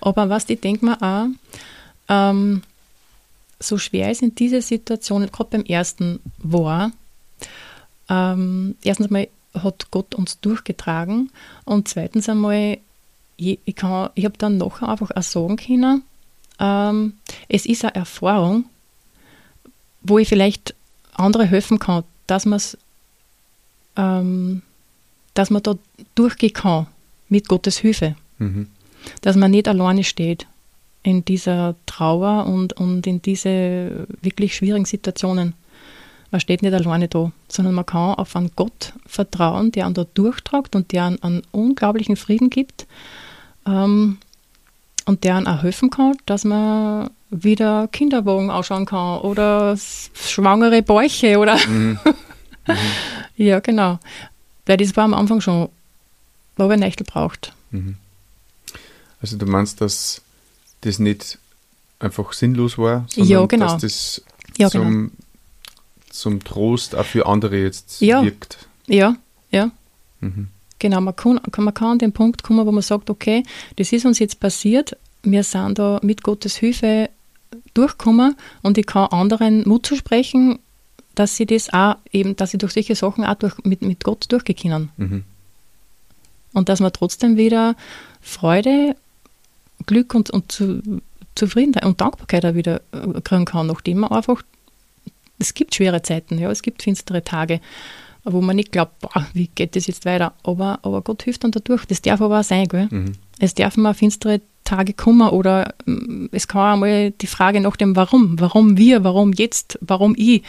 Aber 0.01 0.29
was 0.29 0.49
ich 0.49 0.61
denke 0.61 0.85
mir 0.85 1.01
auch, 1.01 1.27
ähm, 2.09 2.63
so 3.61 3.79
schwer 3.79 4.11
es 4.11 4.23
in 4.23 4.35
dieser 4.35 4.61
Situation, 4.63 5.27
gerade 5.31 5.51
beim 5.51 5.65
ersten 5.65 6.21
war, 6.39 6.93
ähm, 8.09 8.77
erstens 8.83 9.07
einmal 9.07 9.29
hat 9.55 9.91
Gott 9.91 10.15
uns 10.15 10.41
durchgetragen 10.41 11.31
und 11.65 11.89
zweitens 11.89 12.29
einmal, 12.29 12.79
ich, 13.37 13.59
ich, 13.65 13.77
ich 14.15 14.25
habe 14.25 14.39
dann 14.39 14.59
nachher 14.59 14.89
einfach 14.89 15.11
auch 15.15 15.23
sagen 15.23 15.57
können, 15.57 16.03
ähm, 16.61 17.15
es 17.49 17.67
ist 17.67 17.85
eine 17.85 17.95
Erfahrung, 17.95 18.65
wo 20.03 20.19
ich 20.19 20.29
vielleicht 20.29 20.75
andere 21.15 21.45
helfen 21.45 21.79
kann, 21.79 22.05
dass 22.27 22.47
man 22.47 22.61
ähm, 23.97 24.63
dass 25.35 25.51
man 25.51 25.63
da 25.63 25.75
durchgehen 26.15 26.53
kann 26.53 26.87
mit 27.29 27.49
Gottes 27.49 27.79
Hilfe. 27.79 28.15
Mhm. 28.39 28.69
Dass 29.21 29.37
man 29.37 29.51
nicht 29.51 29.69
alleine 29.69 30.05
steht 30.05 30.47
in 31.03 31.25
dieser 31.25 31.75
Trauer 31.87 32.47
und, 32.47 32.73
und 32.75 33.07
in 33.07 33.21
diese 33.21 34.07
wirklich 34.23 34.55
schwierigen 34.57 34.87
Situationen. 34.87 35.55
Man 36.31 36.41
steht 36.41 36.63
nicht 36.63 36.73
alleine 36.73 37.09
da, 37.09 37.31
sondern 37.49 37.75
man 37.75 37.87
kann 37.87 38.15
auf 38.15 38.35
einen 38.35 38.51
Gott 38.57 38.95
vertrauen, 39.07 39.71
der 39.71 39.85
einen 39.85 39.95
da 39.95 40.05
durchtragt 40.15 40.75
und 40.75 40.93
der 40.93 41.05
einen, 41.05 41.23
einen 41.23 41.43
unglaublichen 41.53 42.17
Frieden 42.17 42.51
gibt. 42.51 42.87
Ähm, 43.67 44.19
und 45.07 45.25
deren 45.25 45.47
auch 45.47 45.63
helfen 45.63 45.91
kann, 45.91 46.17
dass 46.27 46.45
man 46.45 47.11
wieder 47.31 47.89
Kinderwagen 47.89 48.51
ausschauen 48.51 48.87
kann 48.87 49.21
oder 49.21 49.77
schwangere 49.77 50.83
Bäuche 50.83 51.39
oder. 51.39 51.57
Mhm. 51.67 51.99
Mhm. 52.67 52.77
ja, 53.37 53.61
genau. 53.61 53.99
Weil 54.65 54.79
das 54.79 54.97
war 54.97 55.05
am 55.05 55.13
Anfang 55.13 55.43
schon, 55.43 55.69
wo 56.57 56.67
ein 56.67 56.81
Nächtel 56.81 57.05
braucht. 57.05 57.53
Mhm. 57.73 57.97
Also 59.21 59.37
du 59.37 59.45
meinst, 59.45 59.83
dass 59.83 60.23
das 60.81 60.99
nicht 60.99 61.39
einfach 61.99 62.33
sinnlos 62.33 62.79
war, 62.79 63.05
sondern 63.09 63.31
ja, 63.31 63.47
genau. 63.47 63.67
dass 63.67 63.83
das 63.83 64.23
ja, 64.57 64.71
zum, 64.71 64.83
genau. 64.89 65.11
zum 66.09 66.45
Trost 66.45 66.95
auch 66.95 67.05
für 67.05 67.27
andere 67.27 67.59
jetzt 67.59 68.01
ja. 68.01 68.23
wirkt. 68.23 68.67
Ja, 68.87 69.17
ja. 69.51 69.71
Mhm. 70.21 70.49
Genau, 70.85 71.01
man 71.01 71.17
kann, 71.17 71.41
man 71.57 71.73
kann 71.73 71.93
an 71.93 71.99
den 71.99 72.13
Punkt 72.13 72.43
kommen, 72.43 72.67
wo 72.67 72.71
man 72.71 72.83
sagt, 72.83 73.09
okay, 73.09 73.43
das 73.77 73.91
ist 73.91 74.05
uns 74.05 74.19
jetzt 74.19 74.39
passiert, 74.39 74.99
wir 75.23 75.43
sind 75.43 75.79
da 75.79 75.99
mit 76.03 76.23
Gottes 76.23 76.57
Hilfe 76.57 77.09
durchgekommen 77.73 78.37
und 78.61 78.77
ich 78.77 78.85
kann 78.85 79.07
anderen 79.07 79.67
Mut 79.67 79.87
zu 79.87 79.97
sprechen, 79.97 80.59
dass 81.15 81.39
sie 81.39 81.47
das 81.47 81.73
auch 81.73 81.97
eben, 82.13 82.37
dass 82.37 82.51
sie 82.51 82.59
durch 82.59 82.75
solche 82.75 82.95
Sachen 82.97 83.25
auch 83.25 83.37
durch, 83.37 83.55
mit, 83.65 83.81
mit 83.81 84.05
Gott 84.05 84.31
durchgehen 84.31 84.91
mhm. 84.99 85.25
Und 86.53 86.69
dass 86.69 86.81
man 86.81 86.93
trotzdem 86.93 87.39
wieder 87.39 87.77
Freude, 88.21 88.95
Glück 89.87 90.15
und, 90.15 90.29
und 90.29 90.53
zu, 90.53 90.83
Zufriedenheit 91.35 91.87
und 91.87 91.99
Dankbarkeit 91.99 92.45
auch 92.45 92.57
wieder 92.57 92.83
äh, 92.93 93.23
kriegen 93.23 93.47
kann, 93.47 93.69
nachdem 93.69 94.01
man 94.01 94.13
einfach, 94.13 94.43
es 95.39 95.55
gibt 95.55 95.75
schwere 95.75 96.03
Zeiten, 96.03 96.39
ja, 96.39 96.51
es 96.51 96.61
gibt 96.61 96.83
finstere 96.83 97.25
Tage, 97.25 97.63
wo 98.25 98.41
man 98.41 98.57
nicht 98.57 98.73
glaubt, 98.73 98.99
boah, 99.01 99.27
wie 99.35 99.49
geht 99.49 99.77
das 99.77 99.87
jetzt 99.87 100.05
weiter? 100.05 100.33
Aber, 100.43 100.79
aber 100.83 101.03
Gott 101.03 101.23
hilft 101.23 101.45
dann 101.45 101.51
dadurch. 101.51 101.85
Das 101.85 102.03
darf 102.03 102.21
aber 102.21 102.41
auch 102.41 102.45
sein, 102.45 102.67
gell? 102.69 102.89
Mhm. 102.91 103.13
Es 103.39 103.55
darf 103.55 103.77
mal 103.77 103.95
finstere 103.95 104.41
Tage 104.65 104.95
kommen 104.95 105.29
oder 105.29 105.75
mm, 105.85 106.27
es 106.33 106.49
kann 106.49 106.75
einmal 106.75 107.11
die 107.11 107.27
Frage 107.27 107.61
nach 107.61 107.77
dem 107.77 107.97
Warum. 107.97 108.41
Warum 108.41 108.77
wir, 108.77 109.05
warum 109.05 109.33
jetzt, 109.33 109.79
warum 109.83 110.15
ich? 110.17 110.43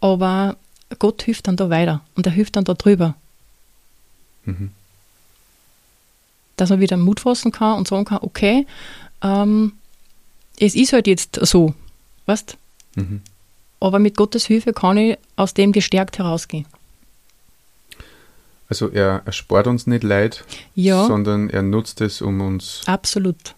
Aber 0.00 0.56
Gott 0.98 1.22
hilft 1.22 1.46
dann 1.46 1.56
da 1.56 1.70
weiter 1.70 2.00
und 2.16 2.26
er 2.26 2.32
hilft 2.32 2.56
dann 2.56 2.64
da 2.64 2.74
drüber. 2.74 3.14
Mhm. 4.44 4.70
Dass 6.56 6.70
man 6.70 6.80
wieder 6.80 6.96
Mut 6.96 7.20
fassen 7.20 7.52
kann 7.52 7.78
und 7.78 7.88
sagen 7.88 8.04
kann, 8.04 8.18
okay, 8.22 8.66
ähm, 9.22 9.72
es 10.58 10.74
ist 10.74 10.92
halt 10.92 11.06
jetzt 11.06 11.38
so, 11.42 11.74
weißt 12.26 12.58
Mhm. 12.96 13.22
Aber 13.80 13.98
mit 13.98 14.16
Gottes 14.16 14.46
Hilfe 14.46 14.72
kann 14.72 14.96
ich 14.96 15.18
aus 15.36 15.54
dem 15.54 15.72
gestärkt 15.72 16.18
herausgehen. 16.18 16.66
Also 18.68 18.88
er 18.88 19.22
erspart 19.26 19.66
uns 19.66 19.86
nicht 19.86 20.02
Leid, 20.02 20.44
ja. 20.74 21.06
sondern 21.06 21.50
er 21.50 21.62
nutzt 21.62 22.00
es, 22.00 22.22
um 22.22 22.40
uns 22.40 22.82
Absolut. 22.86 23.54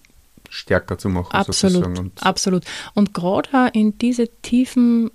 stärker 0.50 0.98
zu 0.98 1.08
machen. 1.08 1.32
Absolut. 1.32 1.98
Und 1.98 2.22
Absolut. 2.22 2.64
Und 2.94 3.14
gerade 3.14 3.70
in 3.72 3.96
diese 3.98 4.28
tiefen 4.42 5.10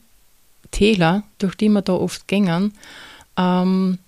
Täler, 0.71 1.23
durch 1.39 1.55
die 1.55 1.69
wir 1.69 1.81
da 1.81 1.93
oft 1.93 2.27
gängen, 2.27 2.73
ähm, 3.37 3.99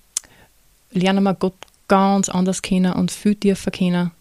lernen 0.91 1.23
wir 1.23 1.33
Gott 1.33 1.55
ganz 1.87 2.29
anders 2.29 2.61
kennen 2.61 2.93
und 2.93 3.11
viel 3.11 3.35
tiefer 3.35 3.71
kennen. 3.71 4.11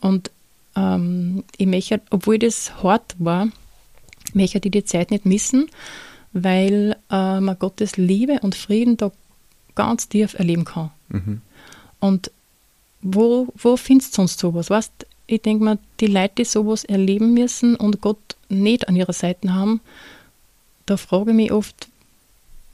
Und 0.00 0.30
ähm, 0.76 1.44
ich 1.56 1.66
möchte, 1.66 2.00
obwohl 2.10 2.38
das 2.38 2.82
hart 2.82 3.16
war, 3.18 3.48
möchte 4.32 4.60
ich 4.62 4.70
die 4.70 4.84
Zeit 4.84 5.10
nicht 5.10 5.26
missen, 5.26 5.68
weil 6.32 6.96
äh, 7.10 7.40
man 7.40 7.58
Gottes 7.58 7.96
Liebe 7.96 8.38
und 8.42 8.54
Frieden 8.54 8.96
da 8.96 9.10
ganz 9.76 10.08
tief 10.08 10.34
erleben 10.34 10.64
kann. 10.64 10.90
Mhm. 11.08 11.40
Und 12.00 12.32
wo, 13.02 13.46
wo 13.56 13.76
findest 13.76 14.12
du 14.12 14.16
sonst 14.16 14.40
sowas? 14.40 14.70
Weißt, 14.70 15.06
ich 15.28 15.42
denke 15.42 15.64
mal, 15.64 15.78
die 16.00 16.06
Leute, 16.06 16.34
die 16.38 16.44
sowas 16.44 16.84
erleben 16.84 17.34
müssen 17.34 17.76
und 17.76 18.00
Gott 18.00 18.36
nicht 18.48 18.88
an 18.88 18.96
ihrer 18.96 19.12
Seite 19.12 19.54
haben, 19.54 19.80
da 20.86 20.96
frage 20.96 21.30
ich 21.30 21.36
mich 21.36 21.52
oft, 21.52 21.88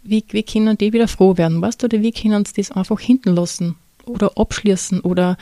wie, 0.02 0.24
wie 0.30 0.42
können 0.42 0.76
die 0.78 0.92
wieder 0.92 1.08
froh 1.08 1.36
werden, 1.36 1.60
weißt 1.60 1.82
du, 1.82 1.86
oder 1.86 2.02
wie 2.02 2.12
können 2.12 2.44
sie 2.44 2.54
das 2.54 2.72
einfach 2.72 2.98
hinten 2.98 3.34
lassen 3.34 3.76
oder 4.04 4.36
abschließen 4.36 5.00
oder 5.00 5.38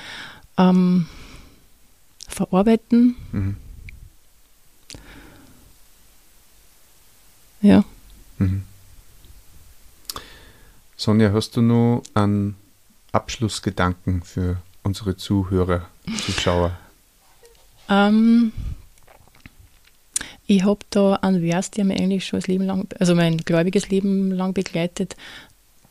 ähm, 0.58 1.06
verarbeiten. 2.28 3.16
Mhm. 3.32 3.56
Ja. 7.62 7.84
Mhm. 8.38 8.62
Sonja, 11.00 11.32
hast 11.32 11.56
du 11.56 11.62
noch 11.62 12.02
einen 12.12 12.56
Abschlussgedanken 13.12 14.22
für 14.22 14.58
unsere 14.82 15.16
Zuhörer, 15.16 15.88
Zuschauer? 16.26 16.76
Ähm, 17.88 18.52
ich 20.46 20.62
habe 20.62 20.80
da 20.90 21.14
einen 21.14 21.40
Vers, 21.40 21.70
der 21.70 21.86
mir 21.86 21.94
eigentlich 21.94 22.26
schon 22.26 22.38
das 22.38 22.48
Leben 22.48 22.64
lang, 22.64 22.86
also 22.98 23.14
mein 23.14 23.38
gläubiges 23.38 23.88
Leben 23.88 24.30
lang 24.30 24.52
begleitet. 24.52 25.16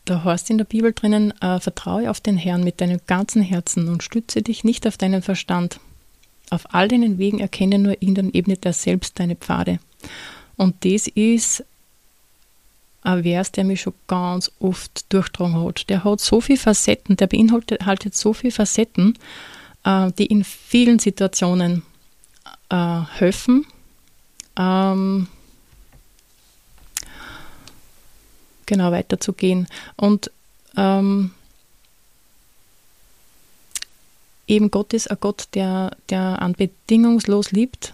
Da 0.06 0.24
heißt 0.24 0.52
in 0.52 0.60
der 0.60 0.66
Bibel 0.66 0.94
drinnen, 0.94 1.34
äh, 1.42 1.60
vertraue 1.60 2.12
auf 2.12 2.22
den 2.22 2.38
Herrn 2.38 2.64
mit 2.64 2.80
deinem 2.80 3.00
ganzen 3.08 3.42
Herzen 3.42 3.88
und 3.88 4.04
stütze 4.04 4.44
dich 4.44 4.64
nicht 4.64 4.86
auf 4.86 4.98
deinen 4.98 5.24
Verstand. 5.24 5.80
Auf 6.52 6.72
all 6.76 6.88
deinen 6.88 7.18
Wegen 7.18 7.40
erkenne 7.40 7.80
nur 7.80 8.00
ihn, 8.00 8.14
dann 8.14 8.30
ebnet 8.32 8.64
er 8.64 8.74
selbst 8.74 9.20
deine 9.20 9.36
Pfade. 9.36 9.80
Und 10.56 10.86
das 10.86 11.08
ist 11.08 11.64
ein 13.02 13.24
Vers, 13.24 13.52
der 13.52 13.64
mich 13.64 13.82
schon 13.82 13.94
ganz 14.08 14.52
oft 14.60 15.12
durchgetragen 15.12 15.64
hat. 15.64 15.90
Der 15.90 16.04
hat 16.04 16.20
so 16.20 16.42
viele 16.42 16.60
Facetten, 16.60 17.18
der 17.18 17.28
beinhaltet 17.28 18.16
so 18.16 18.34
viele 18.34 18.52
Facetten, 18.52 19.18
äh, 19.86 20.12
die 20.12 20.26
in 20.26 20.44
vielen 20.44 21.00
Situationen 21.00 21.84
äh, 22.70 23.02
helfen 23.12 23.66
ähm, 24.58 25.28
genau 28.66 28.92
weiterzugehen. 28.92 29.68
Und 29.96 30.32
ähm, 30.76 31.32
eben 34.48 34.70
Gott 34.72 34.94
ist 34.94 35.10
ein 35.10 35.18
Gott, 35.20 35.48
der, 35.54 35.96
der 36.10 36.42
an 36.42 36.54
bedingungslos 36.54 37.52
liebt, 37.52 37.94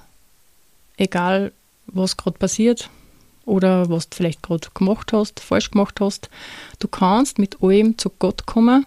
egal 0.98 1.52
was 1.88 2.18
gerade 2.18 2.38
passiert 2.38 2.90
oder 3.46 3.90
was 3.90 4.10
du 4.10 4.18
vielleicht 4.18 4.44
gerade 4.44 4.68
gemacht 4.74 5.14
hast, 5.14 5.40
falsch 5.40 5.72
gemacht 5.72 6.00
hast. 6.00 6.30
Du 6.80 6.88
kannst 6.88 7.40
mit 7.40 7.62
allem 7.62 7.98
zu 7.98 8.10
Gott 8.10 8.46
kommen, 8.46 8.86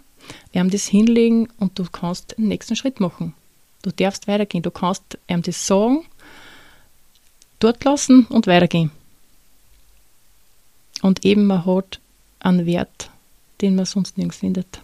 ihm 0.52 0.70
das 0.70 0.86
hinlegen 0.86 1.48
und 1.58 1.78
du 1.78 1.84
kannst 1.90 2.36
den 2.36 2.48
nächsten 2.48 2.76
Schritt 2.76 3.00
machen. 3.00 3.34
Du 3.82 3.90
darfst 3.90 4.26
weitergehen, 4.26 4.62
du 4.62 4.70
kannst 4.70 5.18
ihm 5.28 5.42
das 5.42 5.66
sagen 5.66 6.04
dort 7.60 7.84
lassen 7.84 8.26
und 8.26 8.46
weitergehen. 8.46 8.90
Und 11.02 11.24
eben 11.24 11.46
man 11.46 11.64
hat 11.64 12.00
einen 12.40 12.66
Wert, 12.66 13.10
den 13.60 13.76
man 13.76 13.84
sonst 13.84 14.16
nirgends 14.16 14.38
findet. 14.38 14.80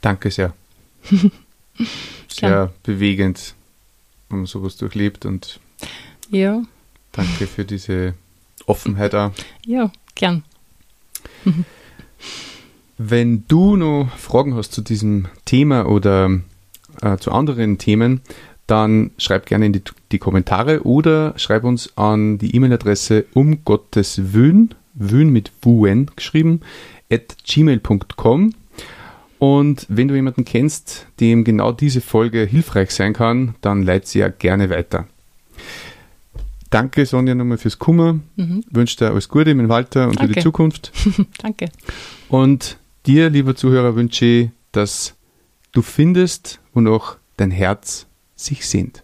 Danke 0.00 0.30
sehr. 0.30 0.54
sehr 2.28 2.72
bewegend, 2.82 3.54
wenn 4.28 4.38
man 4.38 4.46
sowas 4.46 4.76
durchlebt 4.76 5.24
und 5.24 5.60
ja. 6.30 6.62
Danke 7.12 7.46
für 7.46 7.64
diese 7.64 8.14
Offenheit 8.66 9.14
auch. 9.14 9.32
Ja, 9.66 9.90
gern. 10.14 10.44
Wenn 12.98 13.44
du 13.46 13.76
noch 13.76 14.10
Fragen 14.16 14.54
hast 14.54 14.72
zu 14.72 14.82
diesem 14.82 15.28
Thema 15.44 15.86
oder 15.86 16.40
äh, 17.00 17.16
zu 17.18 17.30
anderen 17.30 17.78
Themen, 17.78 18.22
dann 18.66 19.12
schreib 19.18 19.46
gerne 19.46 19.66
in 19.66 19.72
die, 19.72 19.82
die 20.12 20.18
Kommentare 20.18 20.82
oder 20.82 21.32
schreib 21.36 21.64
uns 21.64 21.96
an 21.96 22.38
die 22.38 22.54
E-Mail-Adresse 22.54 23.24
um 23.34 23.64
Gottes 23.64 24.34
Wün, 24.34 24.74
Wün 24.94 25.30
mit 25.30 25.52
Wun 25.62 26.10
geschrieben, 26.14 26.60
at 27.10 27.36
gmail.com. 27.44 28.54
Und 29.38 29.86
wenn 29.88 30.08
du 30.08 30.14
jemanden 30.14 30.44
kennst, 30.44 31.06
dem 31.20 31.44
genau 31.44 31.72
diese 31.72 32.00
Folge 32.00 32.44
hilfreich 32.44 32.90
sein 32.90 33.12
kann, 33.12 33.54
dann 33.60 33.82
leite 33.82 34.08
sie 34.08 34.18
ja 34.18 34.28
gerne 34.28 34.68
weiter. 34.68 35.06
Danke, 36.70 37.06
Sonja, 37.06 37.34
nochmal 37.34 37.58
fürs 37.58 37.78
Kummer. 37.78 38.20
Mhm. 38.36 38.62
Wünsche 38.70 38.96
dir 38.96 39.10
alles 39.10 39.28
Gute 39.28 39.54
mit 39.54 39.68
Walter 39.68 40.08
und 40.08 40.18
Danke. 40.18 40.28
für 40.28 40.34
die 40.34 40.42
Zukunft. 40.42 40.92
Danke. 41.38 41.70
Und 42.28 42.78
dir, 43.06 43.30
lieber 43.30 43.56
Zuhörer, 43.56 43.94
wünsche 43.96 44.24
ich, 44.24 44.50
dass 44.72 45.14
du 45.72 45.82
findest, 45.82 46.60
wonach 46.74 47.16
dein 47.36 47.50
Herz 47.50 48.06
sich 48.36 48.66
sehnt. 48.66 49.02